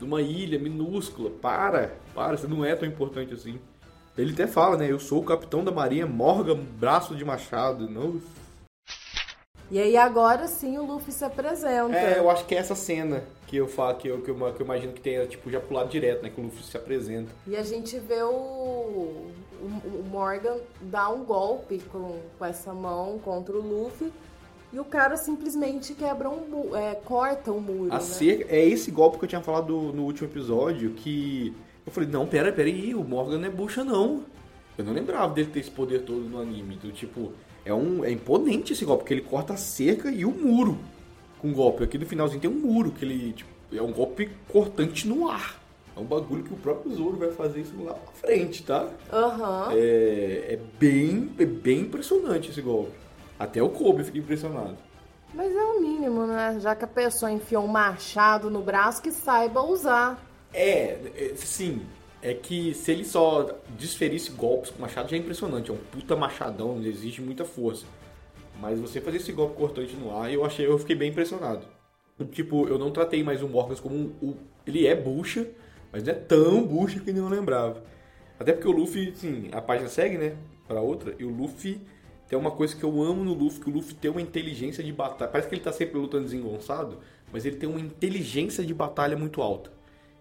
[0.00, 3.58] numa ilha minúscula, para, para, você não é tão importante assim.
[4.18, 8.20] Ele até fala, né, eu sou o capitão da marinha Morgan Braço de Machado, não...
[9.70, 11.94] E aí agora sim o Luffy se apresenta.
[11.94, 14.62] É, eu acho que é essa cena que eu falo, que eu, que eu, que
[14.62, 17.30] eu imagino que tenha, tipo, já pulado direto, né, que o Luffy se apresenta.
[17.46, 23.18] E a gente vê o, o, o Morgan dar um golpe com, com essa mão
[23.18, 24.10] contra o Luffy.
[24.72, 27.92] E o cara simplesmente quebra um é, corta o muro.
[27.92, 28.00] A né?
[28.00, 31.54] cerca, é esse golpe que eu tinha falado no último episódio, que
[31.88, 34.24] eu falei, não, pera, pera aí, o Morgan não é bucha não.
[34.76, 36.76] Eu não lembrava dele ter esse poder todo no anime.
[36.76, 37.32] Do tipo,
[37.64, 40.78] é um é imponente esse golpe, porque ele corta a cerca e o muro
[41.40, 41.82] com o golpe.
[41.82, 45.60] Aqui no finalzinho tem um muro, que ele, tipo, é um golpe cortante no ar.
[45.96, 48.88] É um bagulho que o próprio Zoro vai fazer isso lá pra frente, tá?
[49.12, 49.70] Aham.
[49.72, 52.92] É, é bem, é bem impressionante esse golpe.
[53.36, 54.76] Até o Kobe fica impressionado.
[55.34, 56.58] Mas é o mínimo, né?
[56.60, 60.24] Já que a pessoa enfiou um machado no braço, que saiba usar.
[60.52, 61.82] É, é, sim.
[62.20, 65.70] É que se ele só desferisse golpes com machado já é impressionante.
[65.70, 67.86] É um puta machadão, exige muita força.
[68.60, 71.64] Mas você fazer esse golpe cortante no ar, eu achei, eu fiquei bem impressionado.
[72.32, 74.34] Tipo, eu não tratei mais o Morgans como um.
[74.66, 75.48] ele é bucha,
[75.92, 77.84] mas não é tão bucha que nem eu lembrava.
[78.38, 80.36] Até porque o Luffy, sim, a página segue, né?
[80.66, 81.80] Pra outra, e o Luffy
[82.28, 84.92] tem uma coisa que eu amo no Luffy, que o Luffy tem uma inteligência de
[84.92, 85.30] batalha.
[85.30, 86.98] Parece que ele tá sempre lutando desengonçado,
[87.32, 89.72] mas ele tem uma inteligência de batalha muito alta.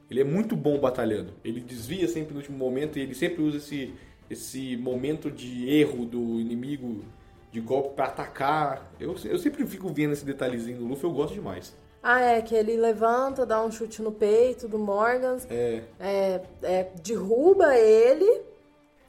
[0.09, 1.33] Ele é muito bom batalhando.
[1.43, 3.93] Ele desvia sempre no último momento e ele sempre usa esse,
[4.29, 7.03] esse momento de erro do inimigo
[7.51, 8.91] de golpe pra atacar.
[8.99, 11.73] Eu, eu sempre fico vendo esse detalhezinho no Luffy, eu gosto demais.
[12.01, 16.91] Ah, é, que ele levanta, dá um chute no peito do Morgan, É, é, é,
[17.03, 18.43] derruba ele.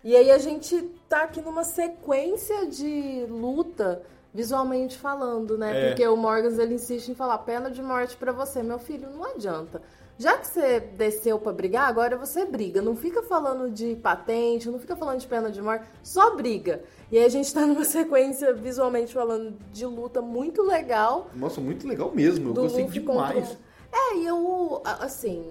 [0.02, 5.87] E aí a gente tá aqui numa sequência de luta, visualmente falando, né?
[5.87, 5.88] É.
[5.88, 9.24] Porque o Morgan ele insiste em falar pena de morte pra você, meu filho, não
[9.24, 9.82] adianta.
[10.18, 12.83] Já que você desceu pra brigar, agora você briga.
[12.83, 16.83] Não fica falando de patente, não fica falando de pena de morte, só briga.
[17.11, 21.87] E aí a gente tá numa sequência visualmente falando de luta muito legal nossa, muito
[21.87, 22.50] legal mesmo.
[22.50, 23.48] Eu gostei demais.
[23.48, 23.59] contra-
[23.92, 25.50] É, e eu, assim,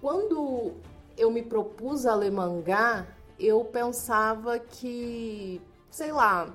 [0.00, 0.72] quando
[1.16, 3.06] eu me propus a ler mangá,
[3.38, 6.48] eu pensava que, sei lá,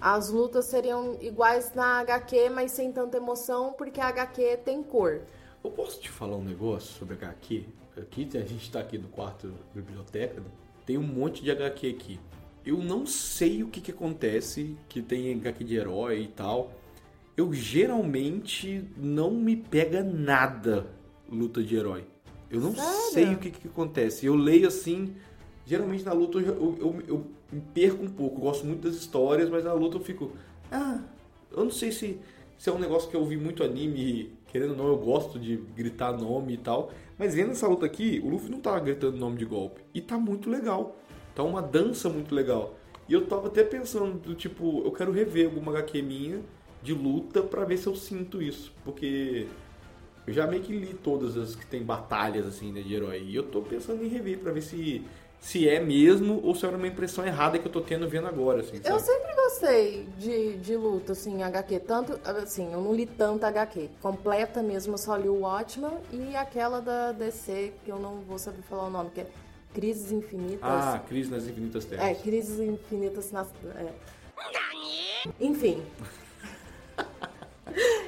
[0.00, 5.20] as lutas seriam iguais na HQ, mas sem tanta emoção, porque a HQ tem cor.
[5.66, 7.64] Eu posso te falar um negócio sobre HQ?
[8.00, 10.46] Aqui, a gente tá aqui no quarto da biblioteca, né?
[10.86, 12.20] tem um monte de HQ aqui.
[12.64, 16.70] Eu não sei o que que acontece, que tem HQ de herói e tal.
[17.36, 20.86] Eu geralmente não me pega nada
[21.28, 22.04] luta de herói.
[22.48, 23.12] Eu não Sério?
[23.12, 24.24] sei o que que acontece.
[24.24, 25.16] Eu leio assim,
[25.66, 28.36] geralmente na luta eu, eu, eu, me perco um pouco.
[28.36, 30.30] Eu gosto muito das histórias, mas na luta eu fico...
[30.70, 31.00] Ah,
[31.50, 32.20] eu não sei se,
[32.56, 35.58] se é um negócio que eu vi muito anime querendo ou não, eu gosto de
[35.76, 36.90] gritar nome e tal.
[37.18, 39.82] Mas vendo essa luta aqui, o Luffy não tá gritando nome de golpe.
[39.92, 40.96] E tá muito legal.
[41.34, 42.74] Tá uma dança muito legal.
[43.06, 46.40] E eu tava até pensando, do tipo, eu quero rever alguma HQ minha
[46.82, 48.72] de luta pra ver se eu sinto isso.
[48.82, 49.46] Porque
[50.26, 53.22] eu já meio que li todas as que tem batalhas assim, né, de herói.
[53.26, 55.04] E eu tô pensando em rever pra ver se,
[55.46, 58.62] se é mesmo ou se era uma impressão errada que eu tô tendo vendo agora,
[58.62, 59.02] assim, Eu sabe?
[59.02, 61.78] sempre gostei de, de luta, assim, HQ.
[61.80, 63.88] Tanto, assim, eu não li tanta HQ.
[64.02, 68.40] Completa mesmo, eu só li o Watchman e aquela da DC, que eu não vou
[68.40, 69.26] saber falar o nome, que é
[69.72, 70.58] Crises Infinitas.
[70.62, 72.04] Ah, Crise nas Infinitas Terras.
[72.08, 73.46] É, crises infinitas nas.
[73.76, 73.92] é.
[75.40, 75.80] Enfim.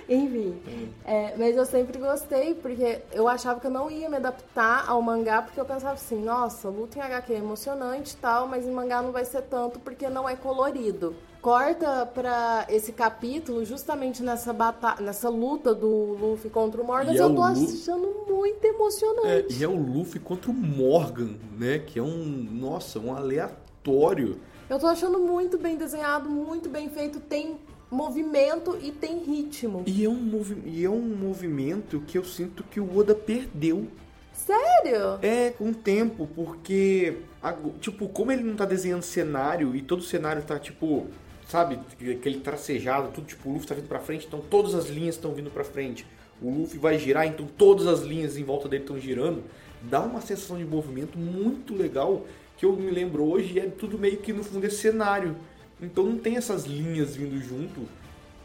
[0.09, 0.57] Enfim,
[1.05, 5.03] é, mas eu sempre gostei, porque eu achava que eu não ia me adaptar ao
[5.03, 8.71] mangá, porque eu pensava assim, nossa, luta em HQ é emocionante e tal, mas em
[8.71, 11.15] mangá não vai ser tanto porque não é colorido.
[11.43, 15.87] Corta pra esse capítulo, justamente nessa batalha, nessa luta do
[16.19, 19.59] Luffy contra o Morgan, E é eu o tô achando muito É, emocionante.
[19.61, 21.79] e é o Luffy contra o Morgan, né?
[21.79, 24.41] Que é um, nossa, um aleatório.
[24.69, 27.57] Eu tô achando muito bem desenhado, muito bem feito, tem
[27.91, 29.83] movimento e tem ritmo.
[29.87, 33.87] E é um, movi e é um movimento que eu sinto que o Oda perdeu.
[34.33, 35.19] Sério?
[35.21, 37.17] É, com o tempo, porque,
[37.81, 41.07] tipo, como ele não tá desenhando cenário e todo o cenário tá, tipo,
[41.49, 41.79] sabe,
[42.13, 45.35] aquele tracejado, tudo, tipo, o Luffy tá vindo pra frente, então todas as linhas estão
[45.35, 46.07] vindo pra frente.
[46.41, 49.43] O Luffy vai girar, então todas as linhas em volta dele estão girando.
[49.83, 52.25] Dá uma sensação de movimento muito legal,
[52.57, 55.37] que eu me lembro hoje, é tudo meio que no fundo é cenário.
[55.81, 57.83] Então não tem essas linhas vindo junto.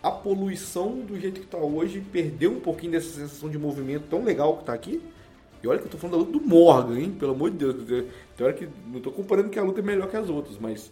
[0.01, 4.23] A poluição do jeito que tá hoje perdeu um pouquinho dessa sensação de movimento tão
[4.23, 5.01] legal que tá aqui.
[5.61, 7.15] E olha que eu tô falando da luta do Morgan, hein?
[7.17, 8.05] Pelo amor de Deus.
[8.35, 10.91] Tem hora que não tô comparando que a luta é melhor que as outras, mas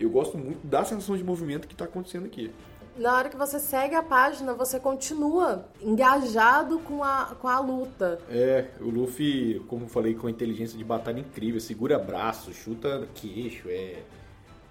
[0.00, 2.50] eu gosto muito da sensação de movimento que tá acontecendo aqui.
[2.96, 8.18] Na hora que você segue a página, você continua engajado com a, com a luta.
[8.30, 13.06] É, o Luffy, como eu falei, com a inteligência de batalha incrível, segura braço, chuta
[13.14, 14.02] queixo, é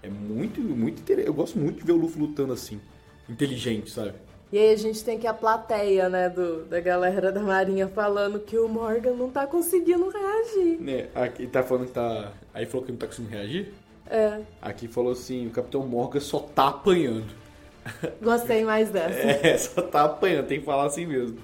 [0.06, 1.28] é muito muito interessante.
[1.28, 2.80] Eu gosto muito de ver o Luffy lutando assim,
[3.30, 4.14] inteligente, sabe?
[4.52, 8.40] E aí a gente tem que a plateia, né, do, da galera da Marinha falando
[8.40, 10.80] que o Morgan não tá conseguindo reagir.
[10.80, 13.74] Né, aqui tá falando que tá, aí falou que não tá conseguindo reagir.
[14.08, 17.26] É, Aqui falou assim, o Capitão Morgan só tá apanhando.
[18.22, 19.18] gostei mais dessa.
[19.18, 21.38] É, só tá apanhando, tem que falar assim mesmo.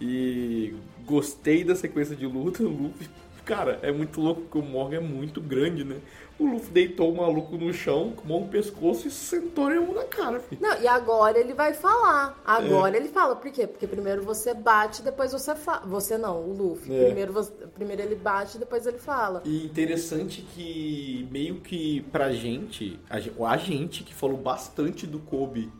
[0.00, 2.62] E gostei da sequência de luta.
[2.62, 3.08] O Luffy,
[3.54, 5.96] cara, é muito louco porque o Morgan é muito grande, né?
[6.38, 10.04] O Luffy deitou o maluco no chão, com mão no pescoço e sentou ele na
[10.04, 10.60] cara, filho.
[10.62, 12.40] Não, e agora ele vai falar.
[12.44, 13.36] Agora ele fala.
[13.36, 13.66] Por quê?
[13.66, 15.82] Porque primeiro você bate, depois você fala.
[15.86, 16.94] Você não, o Luffy.
[16.94, 17.04] É.
[17.06, 19.42] Primeiro, você- primeiro ele bate, depois ele fala.
[19.44, 25.18] E interessante que meio que pra gente, a gen- a gente que falou bastante do
[25.18, 25.70] Kobe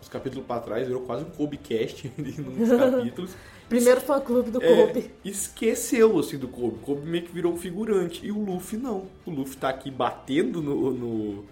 [0.00, 3.32] os capítulos pra trás, virou quase um Kobe cast nos capítulos.
[3.68, 5.10] Primeiro fã clube do É, Kobe.
[5.24, 6.76] esqueceu assim do Kobe.
[6.76, 8.24] O Kobe meio que virou um figurante.
[8.24, 9.06] E o Luffy não.
[9.26, 11.44] O Luffy tá aqui batendo no, no,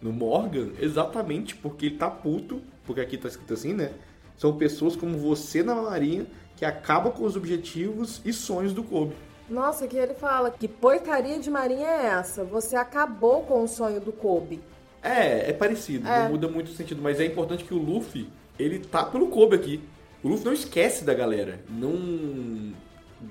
[0.00, 2.60] no Morgan exatamente porque ele tá puto.
[2.84, 3.92] Porque aqui tá escrito assim, né?
[4.36, 9.14] São pessoas como você na marinha que acabam com os objetivos e sonhos do Kobe.
[9.48, 12.44] Nossa, que ele fala que porcaria de marinha é essa?
[12.44, 14.60] Você acabou com o sonho do Kobe.
[15.02, 16.24] É, é parecido, É.
[16.24, 19.56] não muda muito o sentido, mas é importante que o Luffy, ele tá pelo Kobe
[19.56, 19.80] aqui.
[20.22, 21.60] O Luffy não esquece da galera.
[21.68, 22.72] Não.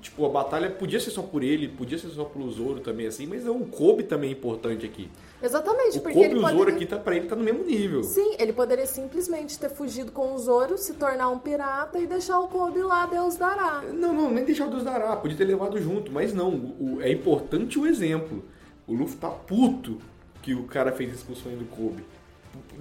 [0.01, 3.25] Tipo, a batalha podia ser só por ele, podia ser só pelo Zoro também, assim,
[3.27, 5.09] mas não, o Kobe também é importante aqui.
[5.43, 6.75] Exatamente, O porque Kobe ele e o Zoro poderia...
[6.75, 8.01] aqui tá pra ele tá no mesmo nível.
[8.03, 12.39] Sim, ele poderia simplesmente ter fugido com o Zoro, se tornar um pirata e deixar
[12.39, 13.81] o Kobe lá, Deus dará.
[13.81, 16.49] Não, não, nem deixar o Deus dará, podia ter levado junto, mas não,
[16.79, 18.45] o- é importante o exemplo.
[18.87, 19.97] O Luffy tá puto
[20.41, 22.03] que o cara fez isso com o sonho do Kobe.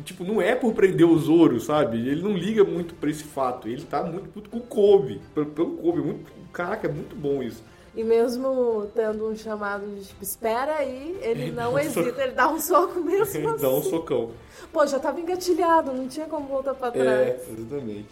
[0.04, 1.98] Tipo, não é por prender o Zoro, sabe?
[1.98, 3.68] Ele não liga muito pra esse fato.
[3.68, 5.20] Ele tá muito puto com o Kobe.
[5.34, 6.00] Pelo, Kobe.
[6.00, 7.62] Muito, caraca, é muito bom isso.
[7.94, 12.48] E mesmo tendo um chamado de tipo, espera aí, ele Ele não hesita, ele dá
[12.48, 13.60] um soco mesmo Ele assim.
[13.60, 14.30] dá um socão.
[14.72, 17.08] Pô, já tava engatilhado, não tinha como voltar pra trás.
[17.08, 18.08] É, exatamente.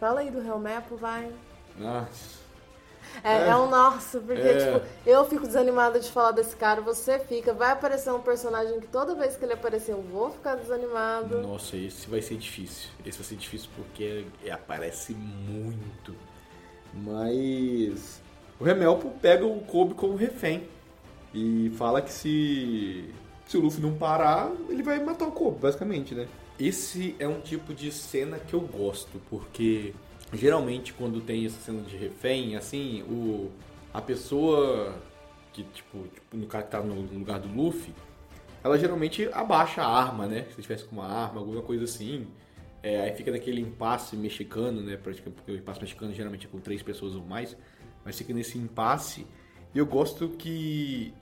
[0.00, 1.30] Fala aí do Helmepo, vai.
[1.78, 2.33] Nossa.
[3.22, 3.56] É, É.
[3.56, 4.72] um nosso, porque, É.
[4.74, 7.52] tipo, eu fico desanimada de falar desse cara, você fica.
[7.52, 11.40] Vai aparecer um personagem que toda vez que ele aparecer eu vou ficar desanimado.
[11.42, 12.88] Nossa, esse vai ser difícil.
[13.04, 16.14] Esse vai ser difícil porque é- aparece muito.
[16.92, 18.20] Mas
[18.58, 20.68] o Remelpo pega o Kobe como refém
[21.32, 23.12] e fala que se
[23.46, 26.26] se o Luffy não parar, ele vai matar o Kobe, basicamente, né?
[26.58, 29.92] Esse é um tipo de cena que eu gosto, porque
[30.34, 33.50] geralmente quando tem essa cena de refém, assim, o
[33.92, 34.94] a pessoa
[35.52, 37.94] que tipo, tipo no cara que tá no lugar do Luffy,
[38.62, 40.46] ela geralmente abaixa a arma, né?
[40.54, 42.26] Se tivesse com uma arma, alguma coisa assim.
[42.82, 44.96] É, aí fica naquele impasse mexicano, né?
[44.96, 47.56] Porque o impasse mexicano geralmente é com três pessoas ou mais.
[48.04, 49.26] Mas fica nesse impasse.
[49.74, 51.14] E eu gosto que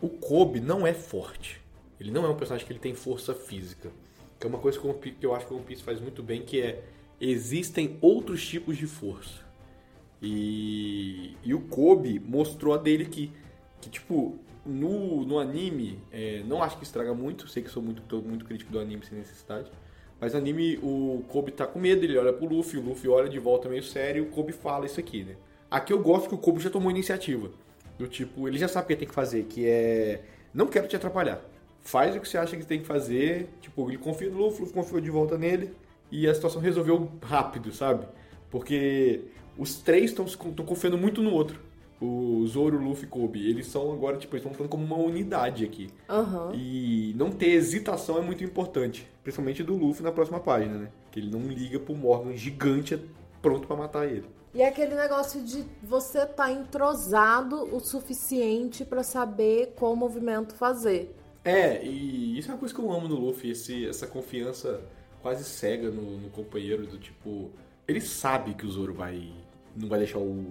[0.00, 1.60] o Kobe não é forte.
[1.98, 3.90] Ele não é um personagem que ele tem força física.
[4.38, 6.60] Que é uma coisa que eu acho que o One Piece faz muito bem, que
[6.60, 6.82] é
[7.20, 9.44] existem outros tipos de força.
[10.22, 13.32] E, e o Kobe mostrou a dele que,
[13.80, 18.02] que tipo, no, no anime, é, não acho que estraga muito, sei que sou muito,
[18.22, 19.70] muito crítico do anime sem necessidade.
[20.20, 23.28] Mas no anime, o Kobe tá com medo, ele olha pro Luffy, o Luffy olha
[23.28, 25.36] de volta meio sério o Kobe fala isso aqui, né?
[25.70, 27.50] Aqui eu gosto que o Kobe já tomou iniciativa.
[27.98, 30.22] Do tipo, ele já sabe o que tem que fazer, que é.
[30.52, 31.40] Não quero te atrapalhar.
[31.80, 33.48] Faz o que você acha que tem que fazer.
[33.60, 35.70] Tipo, ele confia no Luffy, o Luffy confiou de volta nele.
[36.10, 38.06] E a situação resolveu rápido, sabe?
[38.50, 39.22] Porque
[39.56, 40.26] os três estão
[40.64, 41.60] confiando muito no outro.
[42.00, 45.64] O Zoro, Luffy e Kobe, eles são agora, tipo, eles estão falando como uma unidade
[45.64, 45.90] aqui.
[46.08, 46.52] Aham.
[46.54, 49.06] E não ter hesitação é muito importante.
[49.22, 50.88] Principalmente do Luffy na próxima página, né?
[51.10, 52.98] Que ele não liga pro Morgan gigante
[53.42, 54.24] pronto pra matar ele.
[54.54, 61.14] E é aquele negócio de você tá entrosado o suficiente pra saber qual movimento fazer.
[61.44, 64.80] É, e isso é uma coisa que eu amo no Luffy, esse, essa confiança
[65.22, 67.50] quase cega no, no companheiro, do tipo.
[67.86, 69.32] Ele sabe que o Zoro vai.
[69.76, 70.46] não vai deixar o.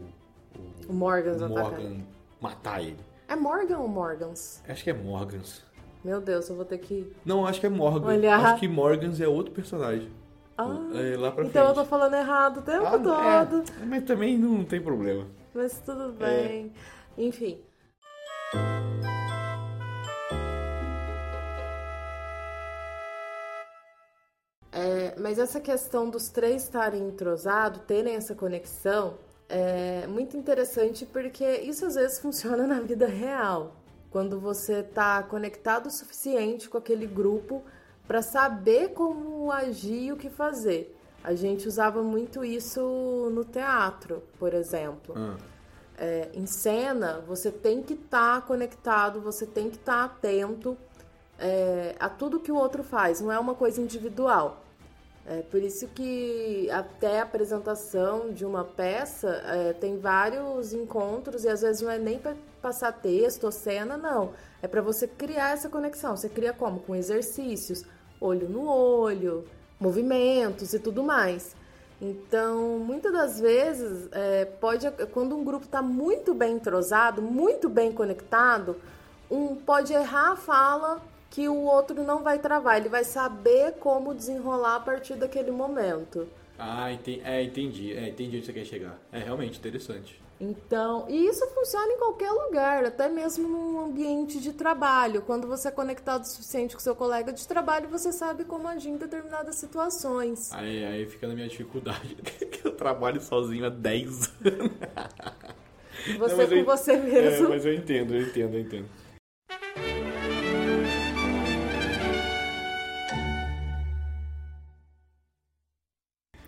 [0.88, 1.47] O Morgans o.
[1.49, 2.01] Morgan
[2.41, 2.97] matar ele.
[3.27, 4.62] É Morgan ou Morgans?
[4.67, 5.63] Acho que é Morgans.
[6.03, 7.12] Meu Deus, eu vou ter que.
[7.25, 8.08] Não, acho que é Morgan.
[8.08, 8.36] Olha.
[8.36, 10.10] Acho que Morgans é outro personagem.
[10.58, 11.86] Ah, É lá pra então eu frente.
[11.86, 13.63] tô falando errado o tempo Ah, todo.
[13.82, 15.25] é, mas também não tem problema.
[15.53, 16.47] Mas tudo É.
[16.47, 16.71] bem.
[17.17, 17.60] Enfim.
[25.30, 29.13] Mas essa questão dos três estarem entrosados, terem essa conexão,
[29.48, 33.76] é muito interessante porque isso às vezes funciona na vida real.
[34.10, 37.62] Quando você está conectado o suficiente com aquele grupo
[38.08, 40.98] para saber como agir e o que fazer.
[41.24, 45.13] A gente usava muito isso no teatro, por exemplo.
[45.15, 45.38] Ah,
[45.96, 50.76] É, em cena, você tem que estar conectado, você tem que estar atento
[51.38, 54.63] é, a tudo que o outro faz, não é uma coisa individual.
[55.32, 61.50] É por isso que até a apresentação de uma peça é, tem vários encontros e
[61.50, 64.32] às vezes não é nem para passar texto ou cena, não.
[64.60, 66.18] É para você criar essa conexão.
[66.18, 66.80] Você cria como?
[66.80, 67.86] Com exercícios,
[68.20, 69.46] olho no olho,
[69.80, 71.56] movimentos e tudo mais.
[72.02, 77.92] Então, muitas das vezes, é, pode quando um grupo está muito bem entrosado, muito bem
[77.92, 78.78] conectado,
[79.30, 84.13] um pode errar a fala que o outro não vai travar, ele vai saber como
[84.15, 86.28] desenrolar a partir daquele momento.
[86.58, 87.22] Ah, entendi.
[87.24, 87.94] É, entendi.
[87.94, 89.00] É, entendi onde você quer chegar.
[89.12, 90.20] É realmente interessante.
[90.42, 95.22] Então, e isso funciona em qualquer lugar, até mesmo num ambiente de trabalho.
[95.22, 98.89] Quando você é conectado o suficiente com seu colega de trabalho, você sabe como agir
[98.89, 100.50] em determinadas situações.
[100.54, 102.15] Aí, aí fica na minha dificuldade.
[102.52, 104.72] que eu trabalho sozinho há 10 anos.
[106.20, 107.50] Você mas com eu- você É, mesmo.
[107.50, 108.86] mas eu entendo, eu entendo, eu entendo.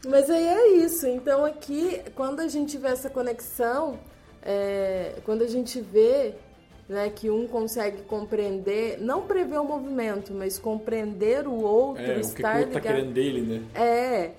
[0.05, 1.07] Mas aí é isso.
[1.07, 3.99] Então aqui, quando a gente vê essa conexão,
[4.41, 6.33] é, quando a gente vê
[6.89, 12.13] né, que um consegue compreender, não prever o movimento, mas compreender o outro, É, o
[12.15, 12.81] que o estar outro tá ligado.
[12.95, 13.63] querendo dele, né?
[13.75, 14.31] É,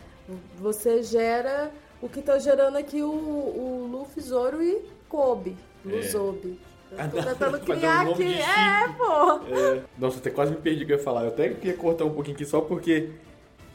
[0.59, 1.70] você gera
[2.01, 5.57] o que tá gerando aqui o, o Luffy, Zoro e Kobe.
[5.85, 6.59] Luzobe.
[6.90, 8.40] Eu Ah, tô não, tentando um criar nome aqui.
[8.42, 9.55] É, pô!
[9.55, 11.22] É, nossa, até quase me perdi o que eu ia falar.
[11.22, 13.11] Eu até queria cortar um pouquinho aqui só porque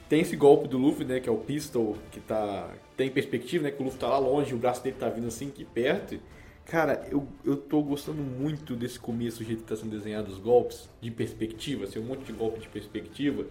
[0.09, 1.19] tem esse golpe do Luffy, né?
[1.19, 2.69] Que é o Pistol, que tá.
[2.95, 3.71] Tem perspectiva, né?
[3.71, 6.19] Que o Luffy tá lá longe, o braço dele tá vindo assim aqui perto.
[6.65, 10.37] Cara, eu, eu tô gostando muito desse começo, o jeito que tá sendo desenhado os
[10.37, 13.45] golpes, de perspectiva, assim, um monte de golpe de perspectiva,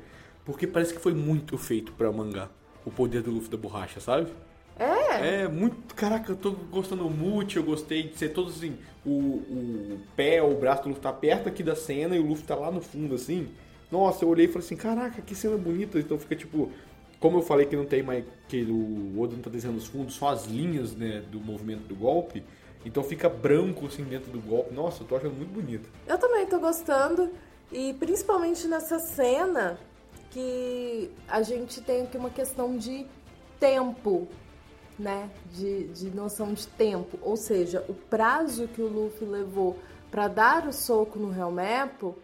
[0.44, 2.50] porque parece que foi muito feito pra mangá.
[2.84, 4.30] O poder do Luffy da borracha, sabe?
[4.78, 5.94] É, É, muito.
[5.94, 7.58] Caraca, eu tô gostando muito.
[7.58, 8.76] Eu gostei de ser todos assim.
[9.04, 12.44] O, o pé, o braço do Luffy tá perto aqui da cena e o Luffy
[12.44, 13.48] tá lá no fundo, assim.
[13.90, 15.98] Nossa, eu olhei e falei assim: caraca, que cena bonita.
[15.98, 16.70] Então fica tipo.
[17.18, 18.24] Como eu falei que não tem mais.
[18.48, 21.94] Que o Oda não tá desenhando os fundos, só as linhas, né, do movimento do
[21.94, 22.44] golpe.
[22.84, 24.72] Então fica branco assim dentro do golpe.
[24.72, 25.88] Nossa, eu tô achando muito bonito.
[26.06, 27.30] Eu também tô gostando.
[27.72, 29.78] E principalmente nessa cena
[30.30, 33.06] que a gente tem aqui uma questão de
[33.58, 34.28] tempo,
[34.98, 35.28] né?
[35.52, 37.18] De, de noção de tempo.
[37.22, 39.76] Ou seja, o prazo que o Luffy levou
[40.10, 42.14] para dar o soco no Helmepo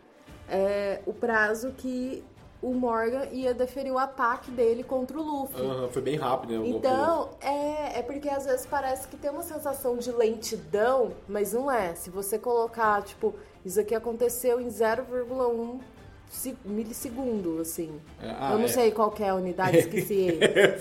[0.53, 2.23] é o prazo que
[2.61, 5.61] o Morgan ia deferir o ataque dele contra o Luffy.
[5.67, 6.69] Aham, foi bem rápido, né?
[6.69, 11.69] Então, é, é porque às vezes parece que tem uma sensação de lentidão, mas não
[11.69, 11.95] é.
[11.97, 13.35] Se você colocar, tipo,
[13.65, 15.81] isso aqui aconteceu em 0,1 se-
[16.65, 17.91] milissegundo, assim.
[18.23, 18.69] É, ah, Eu não é.
[18.69, 20.39] sei qual que é a unidade, esqueci.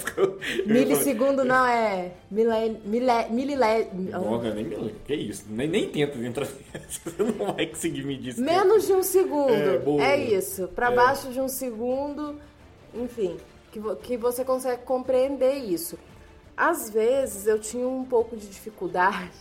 [0.65, 2.11] Milissegundo não é.
[2.29, 4.95] Milé, milé, mililé, Morgan, nem me.
[5.05, 5.45] Que isso?
[5.49, 6.45] Nem, nem tenta entrar.
[6.45, 8.41] Você não vai conseguir me dizer.
[8.41, 9.51] Menos de um segundo.
[9.51, 10.03] É, boa.
[10.03, 10.67] É, isso.
[10.69, 10.95] Pra É.
[10.95, 12.35] baixo de um segundo.
[12.93, 13.37] Enfim,
[13.71, 15.97] que, que você consegue compreender isso.
[16.55, 19.31] Às vezes eu tinha um pouco de dificuldade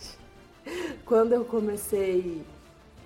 [1.05, 2.41] quando eu comecei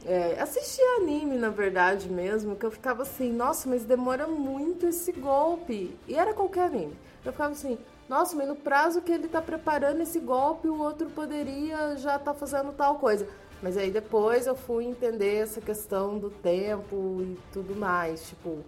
[0.06, 5.12] é, assistir anime, na verdade mesmo, que eu ficava assim, nossa, mas demora muito esse
[5.12, 5.98] golpe.
[6.08, 6.96] E era qualquer anime.
[7.24, 7.78] Eu ficava assim,
[8.08, 12.34] nossa, mas no prazo que ele tá preparando esse golpe, o outro poderia já tá
[12.34, 13.28] fazendo tal coisa.
[13.64, 18.28] Mas aí depois eu fui entender essa questão do tempo e tudo mais.
[18.30, 18.60] Tipo,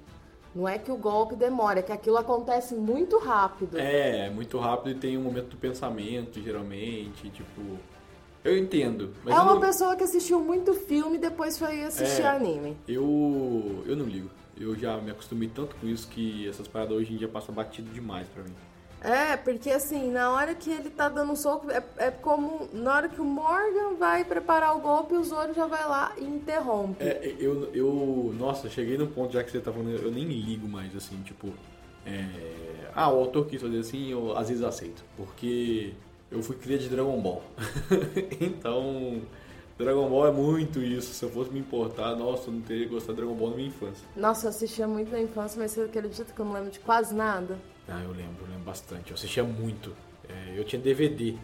[0.55, 3.77] Não é que o golpe demora, é que aquilo acontece muito rápido.
[3.77, 7.61] É, muito rápido e tem um momento do pensamento, geralmente, tipo.
[8.43, 9.13] Eu entendo.
[9.23, 12.27] Mas é uma não, pessoa que assistiu muito filme e depois foi assistir É.
[12.27, 12.77] anime.
[12.87, 13.83] Eu.
[13.85, 14.29] Eu não ligo.
[14.59, 17.89] Eu já me acostumei tanto com isso que essas paradas hoje em dia passam batido
[17.91, 18.53] demais pra mim.
[18.99, 22.95] É, porque assim, na hora que ele tá dando um soco, é, é como na
[22.95, 27.03] hora que o Morgan vai preparar o golpe, o Zoro já vai lá e interrompe.
[27.03, 28.33] É, eu, eu.
[28.39, 31.53] Nossa, cheguei num ponto já que você tá falando, eu nem ligo mais, assim, tipo.
[32.07, 32.25] é,
[32.95, 35.03] ah, o autor quis fazer assim, eu às vezes aceito.
[35.15, 35.93] Porque
[36.31, 37.41] eu fui cria de Dragon Ball.
[38.41, 39.21] então.
[39.77, 41.13] Dragon Ball é muito isso.
[41.13, 43.67] Se eu fosse me importar, nossa, eu não teria gostado de Dragon Ball na minha
[43.67, 44.03] infância.
[44.15, 47.13] Nossa, eu assistia muito na infância, mas você acredita que eu não lembro de quase
[47.13, 47.59] nada?
[47.87, 49.11] Ah, eu lembro, eu lembro bastante.
[49.11, 49.93] Eu assistia muito.
[50.27, 51.35] É, eu tinha DVD.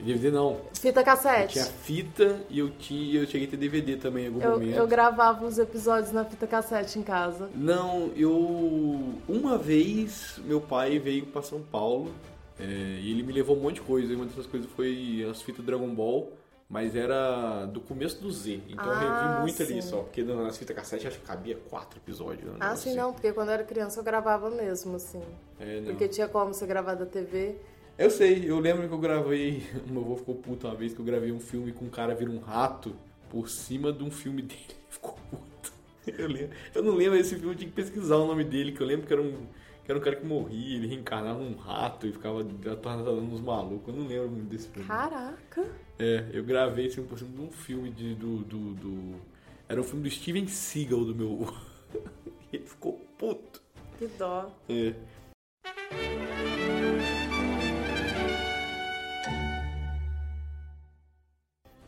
[0.00, 0.56] DVD não.
[0.72, 1.52] Fita Eu cassete.
[1.52, 3.20] tinha fita e eu tinha.
[3.20, 4.74] Eu cheguei a ter DVD também em algum Eu, momento.
[4.74, 7.50] eu gravava os episódios na fita cassete em casa.
[7.54, 9.14] Não, eu.
[9.28, 12.10] Uma vez meu pai veio pra São Paulo
[12.58, 12.64] é,
[13.00, 14.12] e ele me levou um monte de coisa.
[14.12, 16.32] E uma dessas coisas foi as fitas Dragon Ball,
[16.68, 18.60] mas era do começo do Z.
[18.68, 19.80] Então eu Ah, revi muito ali sim.
[19.80, 22.50] só, porque nas fitas cassete acho que cabia quatro episódios.
[22.50, 25.22] um Ah, sim, não, porque quando eu era criança eu gravava mesmo, assim.
[25.60, 25.80] É.
[25.82, 27.56] Porque tinha como você gravar da TV.
[27.98, 29.62] Eu sei, eu lembro que eu gravei.
[29.88, 32.14] O meu avô ficou puto uma vez que eu gravei um filme com um cara
[32.14, 32.94] vira um rato
[33.30, 34.60] por cima de um filme dele.
[34.68, 35.72] Ele Ficou puto.
[36.06, 36.50] Eu, lembro.
[36.74, 39.06] eu não lembro desse filme, eu tinha que pesquisar o nome dele, que eu lembro
[39.06, 39.46] que era um,
[39.84, 43.88] que era um cara que morria, ele reencarnava num rato e ficava atormentando uns malucos.
[43.94, 44.86] Eu não lembro muito desse filme.
[44.86, 45.64] Caraca!
[45.98, 49.20] É, eu gravei assim por cima de um filme de, do, do, do-
[49.68, 51.52] Era um filme do Steven Seagal do meu
[52.52, 53.60] ele ficou puto.
[53.98, 54.50] Que dó.
[54.68, 54.94] É.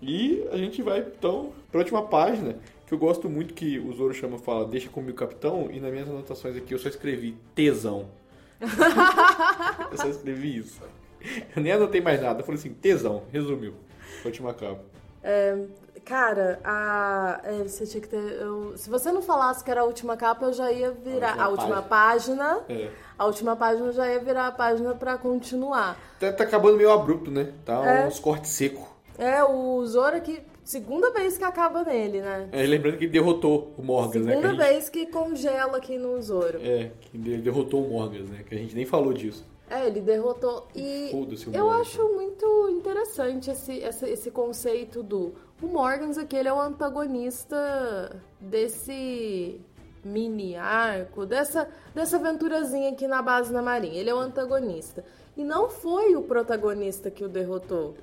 [0.03, 3.93] E a gente vai então para a última página, que eu gosto muito que o
[3.93, 8.09] Zoro chama fala, deixa comigo capitão, e nas minhas anotações aqui eu só escrevi tesão.
[9.91, 10.81] eu só escrevi isso.
[11.57, 13.75] Eu nem anotei mais nada, eu falei assim, tesão, resumiu.
[14.25, 14.81] Última capa.
[16.05, 18.17] Cara, a, é, você tinha que ter.
[18.19, 21.33] eu- se você não falasse que era a última capa, eu já ia virar.
[21.41, 22.61] A A última última página.
[22.69, 22.91] É.
[23.19, 25.97] A última página já ia virar a página pra continuar.
[26.21, 27.53] Tá, tá acabando meio abrupto, né?
[27.65, 28.07] Tá É.
[28.07, 28.85] uns cortes secos.
[29.17, 32.49] É, o Zoro aqui, segunda vez que acaba nele, né?
[32.51, 34.25] É, lembrando que ele derrotou o Morgan, né?
[34.25, 36.59] que a Segunda gente- vez que congela aqui no Zoro.
[36.61, 38.43] É, que ele derrotou o Morgan, né?
[38.49, 39.45] Que a gente nem falou disso.
[39.71, 40.67] É, ele derrotou.
[40.75, 41.11] E
[41.53, 41.81] eu Morgan.
[41.81, 45.35] acho muito interessante esse, esse, esse conceito do.
[45.63, 49.61] O Morgans aqui, ele é o antagonista desse
[50.05, 53.99] mini arco, dessa, dessa aventurazinha aqui na base da Marinha.
[53.99, 55.03] Ele é o antagonista.
[55.37, 57.95] E não foi o protagonista que o derrotou.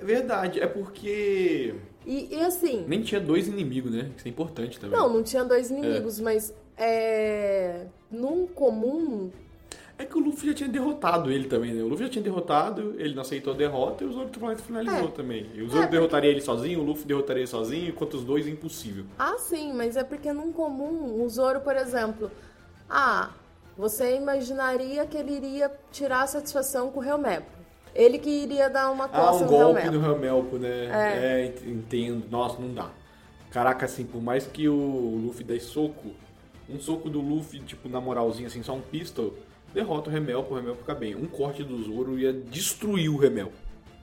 [0.00, 1.74] É verdade, é porque
[2.06, 2.84] E, e assim.
[2.86, 4.10] nem tinha dois inimigos, né?
[4.16, 4.98] Isso é importante também.
[4.98, 7.86] Não, não tinha dois inimigos, mas é.
[8.10, 9.30] Num comum,
[10.00, 11.82] É que o Luffy já tinha derrotado ele também, né?
[11.82, 14.30] O Luffy já tinha derrotado, ele não aceitou a derrota e o Zoro
[14.64, 15.10] finalizou É.
[15.10, 15.50] também.
[15.52, 18.22] E o É, Zoro porque- derrotaria ele sozinho, o Luffy derrotaria ele sozinho, enquanto os
[18.24, 19.04] dois é impossível.
[19.18, 22.30] Ah, sim, mas é porque num comum, o Zoro, por exemplo,
[22.88, 23.30] ah,
[23.76, 27.57] você imaginaria que ele iria tirar a satisfação com o Helmepo.
[27.94, 29.98] Ele que iria dar uma Ah, coça um no golpe Helmepo.
[29.98, 30.68] no Helmelpo, né?
[30.86, 31.40] É.
[31.42, 31.46] É.
[31.46, 32.24] ent- entendo.
[32.30, 32.90] Nossa, não dá.
[33.50, 36.10] Caraca, assim, por mais que o Luffy dê soco,
[36.68, 39.34] um soco do Luffy, tipo, na moralzinha, assim, só um pistol,
[39.72, 41.14] derrota o Helmelpo, o Helmelpo fica bem.
[41.16, 43.52] Um corte do Zoro ia destruir o Helmelpo.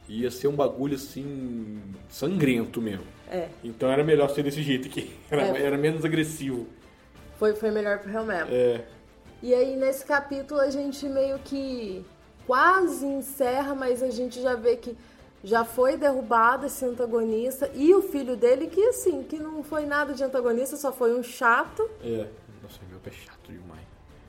[0.10, 1.80] Ia ser um bagulho, assim,
[2.10, 3.06] sangrento mesmo.
[3.30, 5.12] É, Então era melhor ser desse jeito aqui.
[5.32, 5.62] Era, É.
[5.64, 6.68] era menos agressivo.
[7.40, 8.50] foi, foi melhor pro Helmepo.
[8.52, 8.82] É.
[9.44, 12.04] E aí, nesse capítulo, a gente meio que
[12.46, 14.96] quase encerra, mas a gente já vê que
[15.44, 20.14] já foi derrubado esse antagonista e o filho dele, que assim, que não foi nada
[20.14, 21.88] de antagonista, só foi um chato.
[22.02, 22.28] É.
[22.64, 23.86] Nossa, meu pé é chato demais.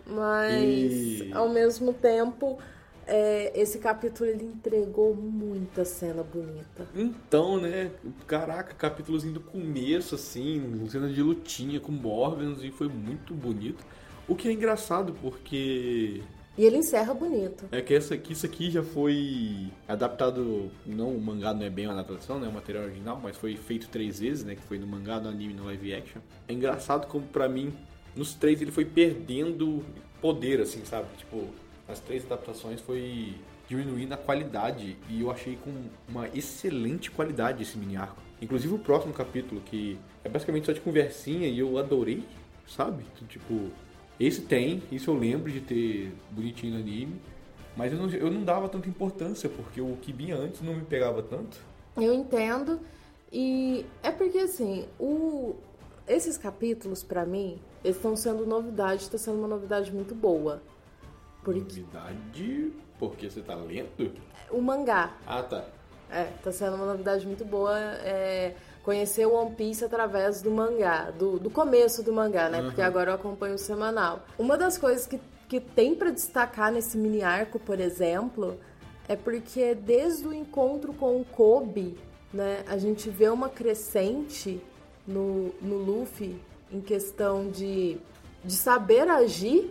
[0.06, 2.58] Mas, E- ao mesmo tempo,
[3.06, 6.86] é, esse capítulo ele entregou muita cena bonita.
[6.94, 7.90] Então, né?
[8.26, 13.84] Caraca, capítulozinho do começo, assim, cena de lutinha com Morgans e foi muito bonito.
[14.28, 16.22] O que é engraçado, porque
[16.58, 17.66] E ele encerra bonito.
[17.70, 21.92] é que essa isso aqui já foi adaptado, não, o mangá não é bem uma
[21.92, 22.48] adaptação, né?
[22.48, 24.54] O material original, mas foi feito três vezes, né?
[24.54, 26.20] Que foi no mangá, no anime no live action.
[26.48, 27.74] É engraçado como, pra mim,
[28.14, 29.84] nos três ele foi perdendo
[30.20, 31.08] poder, assim, sabe?
[31.18, 31.46] Tipo,
[31.86, 33.34] nas três adaptações foi
[33.68, 35.72] diminuindo a qualidade e eu achei com
[36.08, 38.22] uma excelente qualidade esse mini arco.
[38.40, 42.22] Inclusive o próximo capítulo, que é basicamente só de conversinha e eu adorei,
[42.66, 43.04] sabe?
[43.14, 43.70] Então, tipo,
[44.18, 47.20] esse tem, isso eu lembro de ter bonitinho no anime,
[47.76, 50.84] mas eu não, eu não dava tanta importância, porque o que vinha antes não me
[50.84, 51.58] pegava tanto.
[51.96, 52.80] Eu entendo.
[53.32, 55.54] E é porque, assim, o...
[56.08, 60.62] esses capítulos, pra mim, Eles estão sendo novidade, está sendo uma novidade muito boa.
[61.44, 61.60] Porque...
[61.60, 64.12] Novidade porque você tá lendo?
[64.50, 65.16] O mangá.
[65.26, 65.64] Ah, tá.
[66.10, 68.54] É, tá sendo uma novidade muito boa é,
[68.86, 72.60] conhecer o One Piece através do mangá, do, do começo do mangá, né?
[72.60, 72.66] Uhum.
[72.66, 74.24] Porque agora eu acompanho o semanal.
[74.38, 78.56] Uma das coisas que, que tem para destacar nesse mini arco, por exemplo,
[79.08, 81.98] é porque desde o encontro com o Kobe,
[82.32, 84.62] né, a gente vê uma crescente
[85.04, 87.98] no, no Luffy em questão de,
[88.44, 89.68] de saber agir.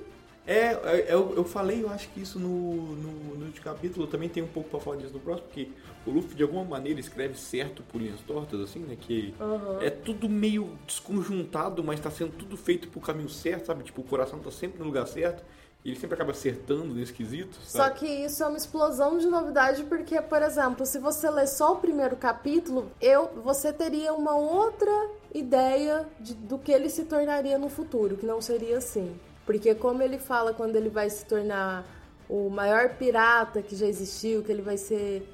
[0.47, 4.43] É, é, eu, eu falei, eu acho que isso no, no, no capítulo também tem
[4.43, 5.69] um pouco pra falar disso no próximo, porque
[6.05, 8.95] o Luffy de alguma maneira escreve certo por linhas tortas, assim, né?
[8.99, 9.81] Que uhum.
[9.81, 13.83] é tudo meio desconjuntado, mas tá sendo tudo feito pro caminho certo, sabe?
[13.83, 15.43] Tipo, o coração tá sempre no lugar certo.
[15.83, 17.55] E ele sempre acaba acertando nesse quesito.
[17.61, 17.83] Sabe?
[17.83, 21.73] Só que isso é uma explosão de novidade, porque, por exemplo, se você ler só
[21.73, 27.59] o primeiro capítulo, eu, você teria uma outra ideia de, do que ele se tornaria
[27.59, 29.15] no futuro, que não seria assim.
[29.45, 31.85] Porque como ele fala quando ele vai se tornar
[32.27, 35.27] o maior pirata que já existiu, que ele vai ser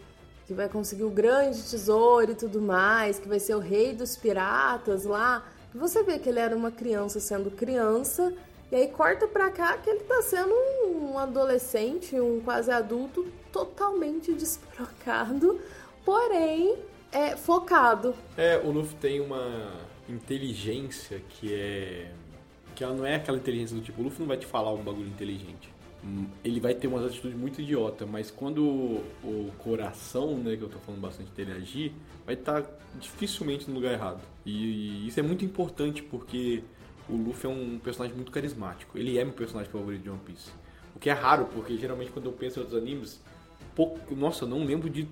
[0.46, 4.18] que vai conseguir o grande tesouro e tudo mais, que vai ser o rei dos
[4.18, 5.48] piratas lá.
[5.74, 8.34] Você vê que ele era uma criança sendo criança,
[8.70, 10.54] e aí corta pra cá que ele tá sendo
[10.86, 15.60] um adolescente, um quase adulto, totalmente despirocado,
[16.04, 16.78] porém
[17.12, 18.14] é focado.
[18.36, 19.72] É, o Luffy tem uma
[20.10, 22.12] inteligência que é.
[22.82, 24.82] Que ela não é aquela inteligência do tipo, o Luffy não vai te falar um
[24.82, 25.72] bagulho inteligente.
[26.04, 28.64] Hum, ele vai ter umas atitudes muito idiota, mas quando
[29.24, 31.94] o coração, né, que eu tô falando bastante dele agir,
[32.26, 32.70] vai estar tá
[33.00, 34.20] dificilmente no lugar errado.
[34.44, 36.64] E isso é muito importante porque
[37.08, 38.98] o Luffy é um personagem muito carismático.
[38.98, 40.50] Ele é meu personagem favorito de One Piece.
[40.96, 43.22] O que é raro, porque geralmente quando eu penso em outros animes,
[43.76, 45.08] pouco, nossa, eu não lembro de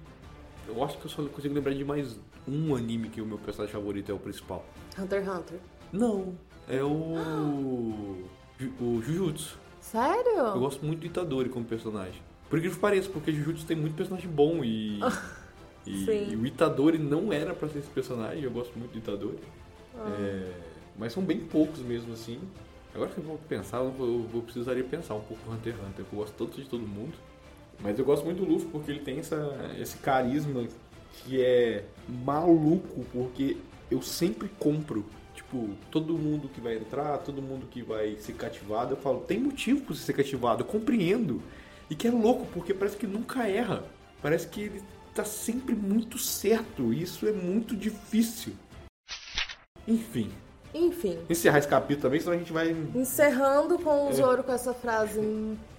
[0.68, 3.72] eu acho que eu só consigo lembrar de mais um anime que o meu personagem
[3.72, 4.66] favorito é o principal.
[4.98, 5.60] Hunter x Hunter.
[5.92, 6.36] Não,
[6.70, 8.24] é o
[8.80, 9.58] o Jujutsu.
[9.82, 10.38] Sério?
[10.38, 12.22] Eu gosto muito do Itadori como personagem.
[12.50, 15.00] Por incrível que pareça, porque Jujutsu tem muito personagem bom e.
[15.86, 19.40] e, e, o Itadori não era pra ser esse personagem, eu gosto muito do Itadori.
[19.98, 20.10] Ah.
[20.20, 20.52] É,
[20.98, 22.40] mas são bem poucos mesmo assim.
[22.94, 25.82] Agora que eu vou pensar, eu, vou, eu precisaria pensar um pouco do Hunter x
[25.82, 27.14] Hunter, eu gosto tanto de todo mundo.
[27.82, 30.68] Mas eu gosto muito do Luffy porque ele tem essa, esse carisma
[31.14, 33.58] que é maluco, porque
[33.90, 35.06] eu sempre compro
[35.40, 39.40] tipo, todo mundo que vai entrar, todo mundo que vai ser cativado, eu falo, tem
[39.40, 41.42] motivo para você ser cativado, eu compreendo.
[41.90, 43.84] E que é louco, porque parece que nunca erra.
[44.22, 44.84] Parece que ele
[45.16, 46.94] tá sempre muito certo.
[46.94, 48.54] E isso é muito difícil.
[49.88, 50.30] Enfim.
[50.74, 51.18] Enfim.
[51.28, 52.76] Encerrar esse capítulo também, senão a gente vai.
[52.94, 54.14] Encerrando com o é.
[54.14, 55.20] Zoro com essa frase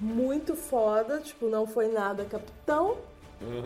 [0.01, 2.97] muito foda, tipo, não foi nada, capitão.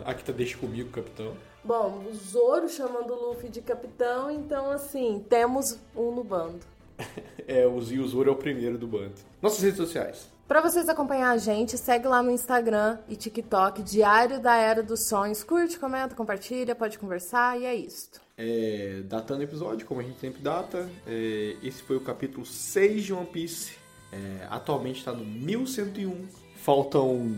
[0.05, 1.33] Ah, aqui tá deixa comigo, capitão.
[1.65, 6.59] Bom, o Zoro chamando o Luffy de capitão, então assim, temos um no bando.
[7.47, 9.15] é, o Zoro é o primeiro do bando.
[9.41, 10.29] Nossas redes sociais.
[10.47, 15.07] Para vocês acompanhar a gente, segue lá no Instagram e TikTok, Diário da Era dos
[15.07, 15.43] Sonhos.
[15.43, 18.11] Curte, comenta, compartilha, pode conversar e é isso.
[18.37, 23.05] É, datando o episódio, como a gente sempre data, é, esse foi o capítulo 6
[23.05, 23.73] de One Piece.
[24.13, 26.27] É, atualmente está no 1101.
[26.57, 27.35] Faltam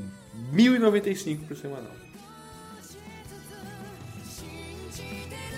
[0.51, 2.06] 1095 por semanal.
[4.97, 5.56] してる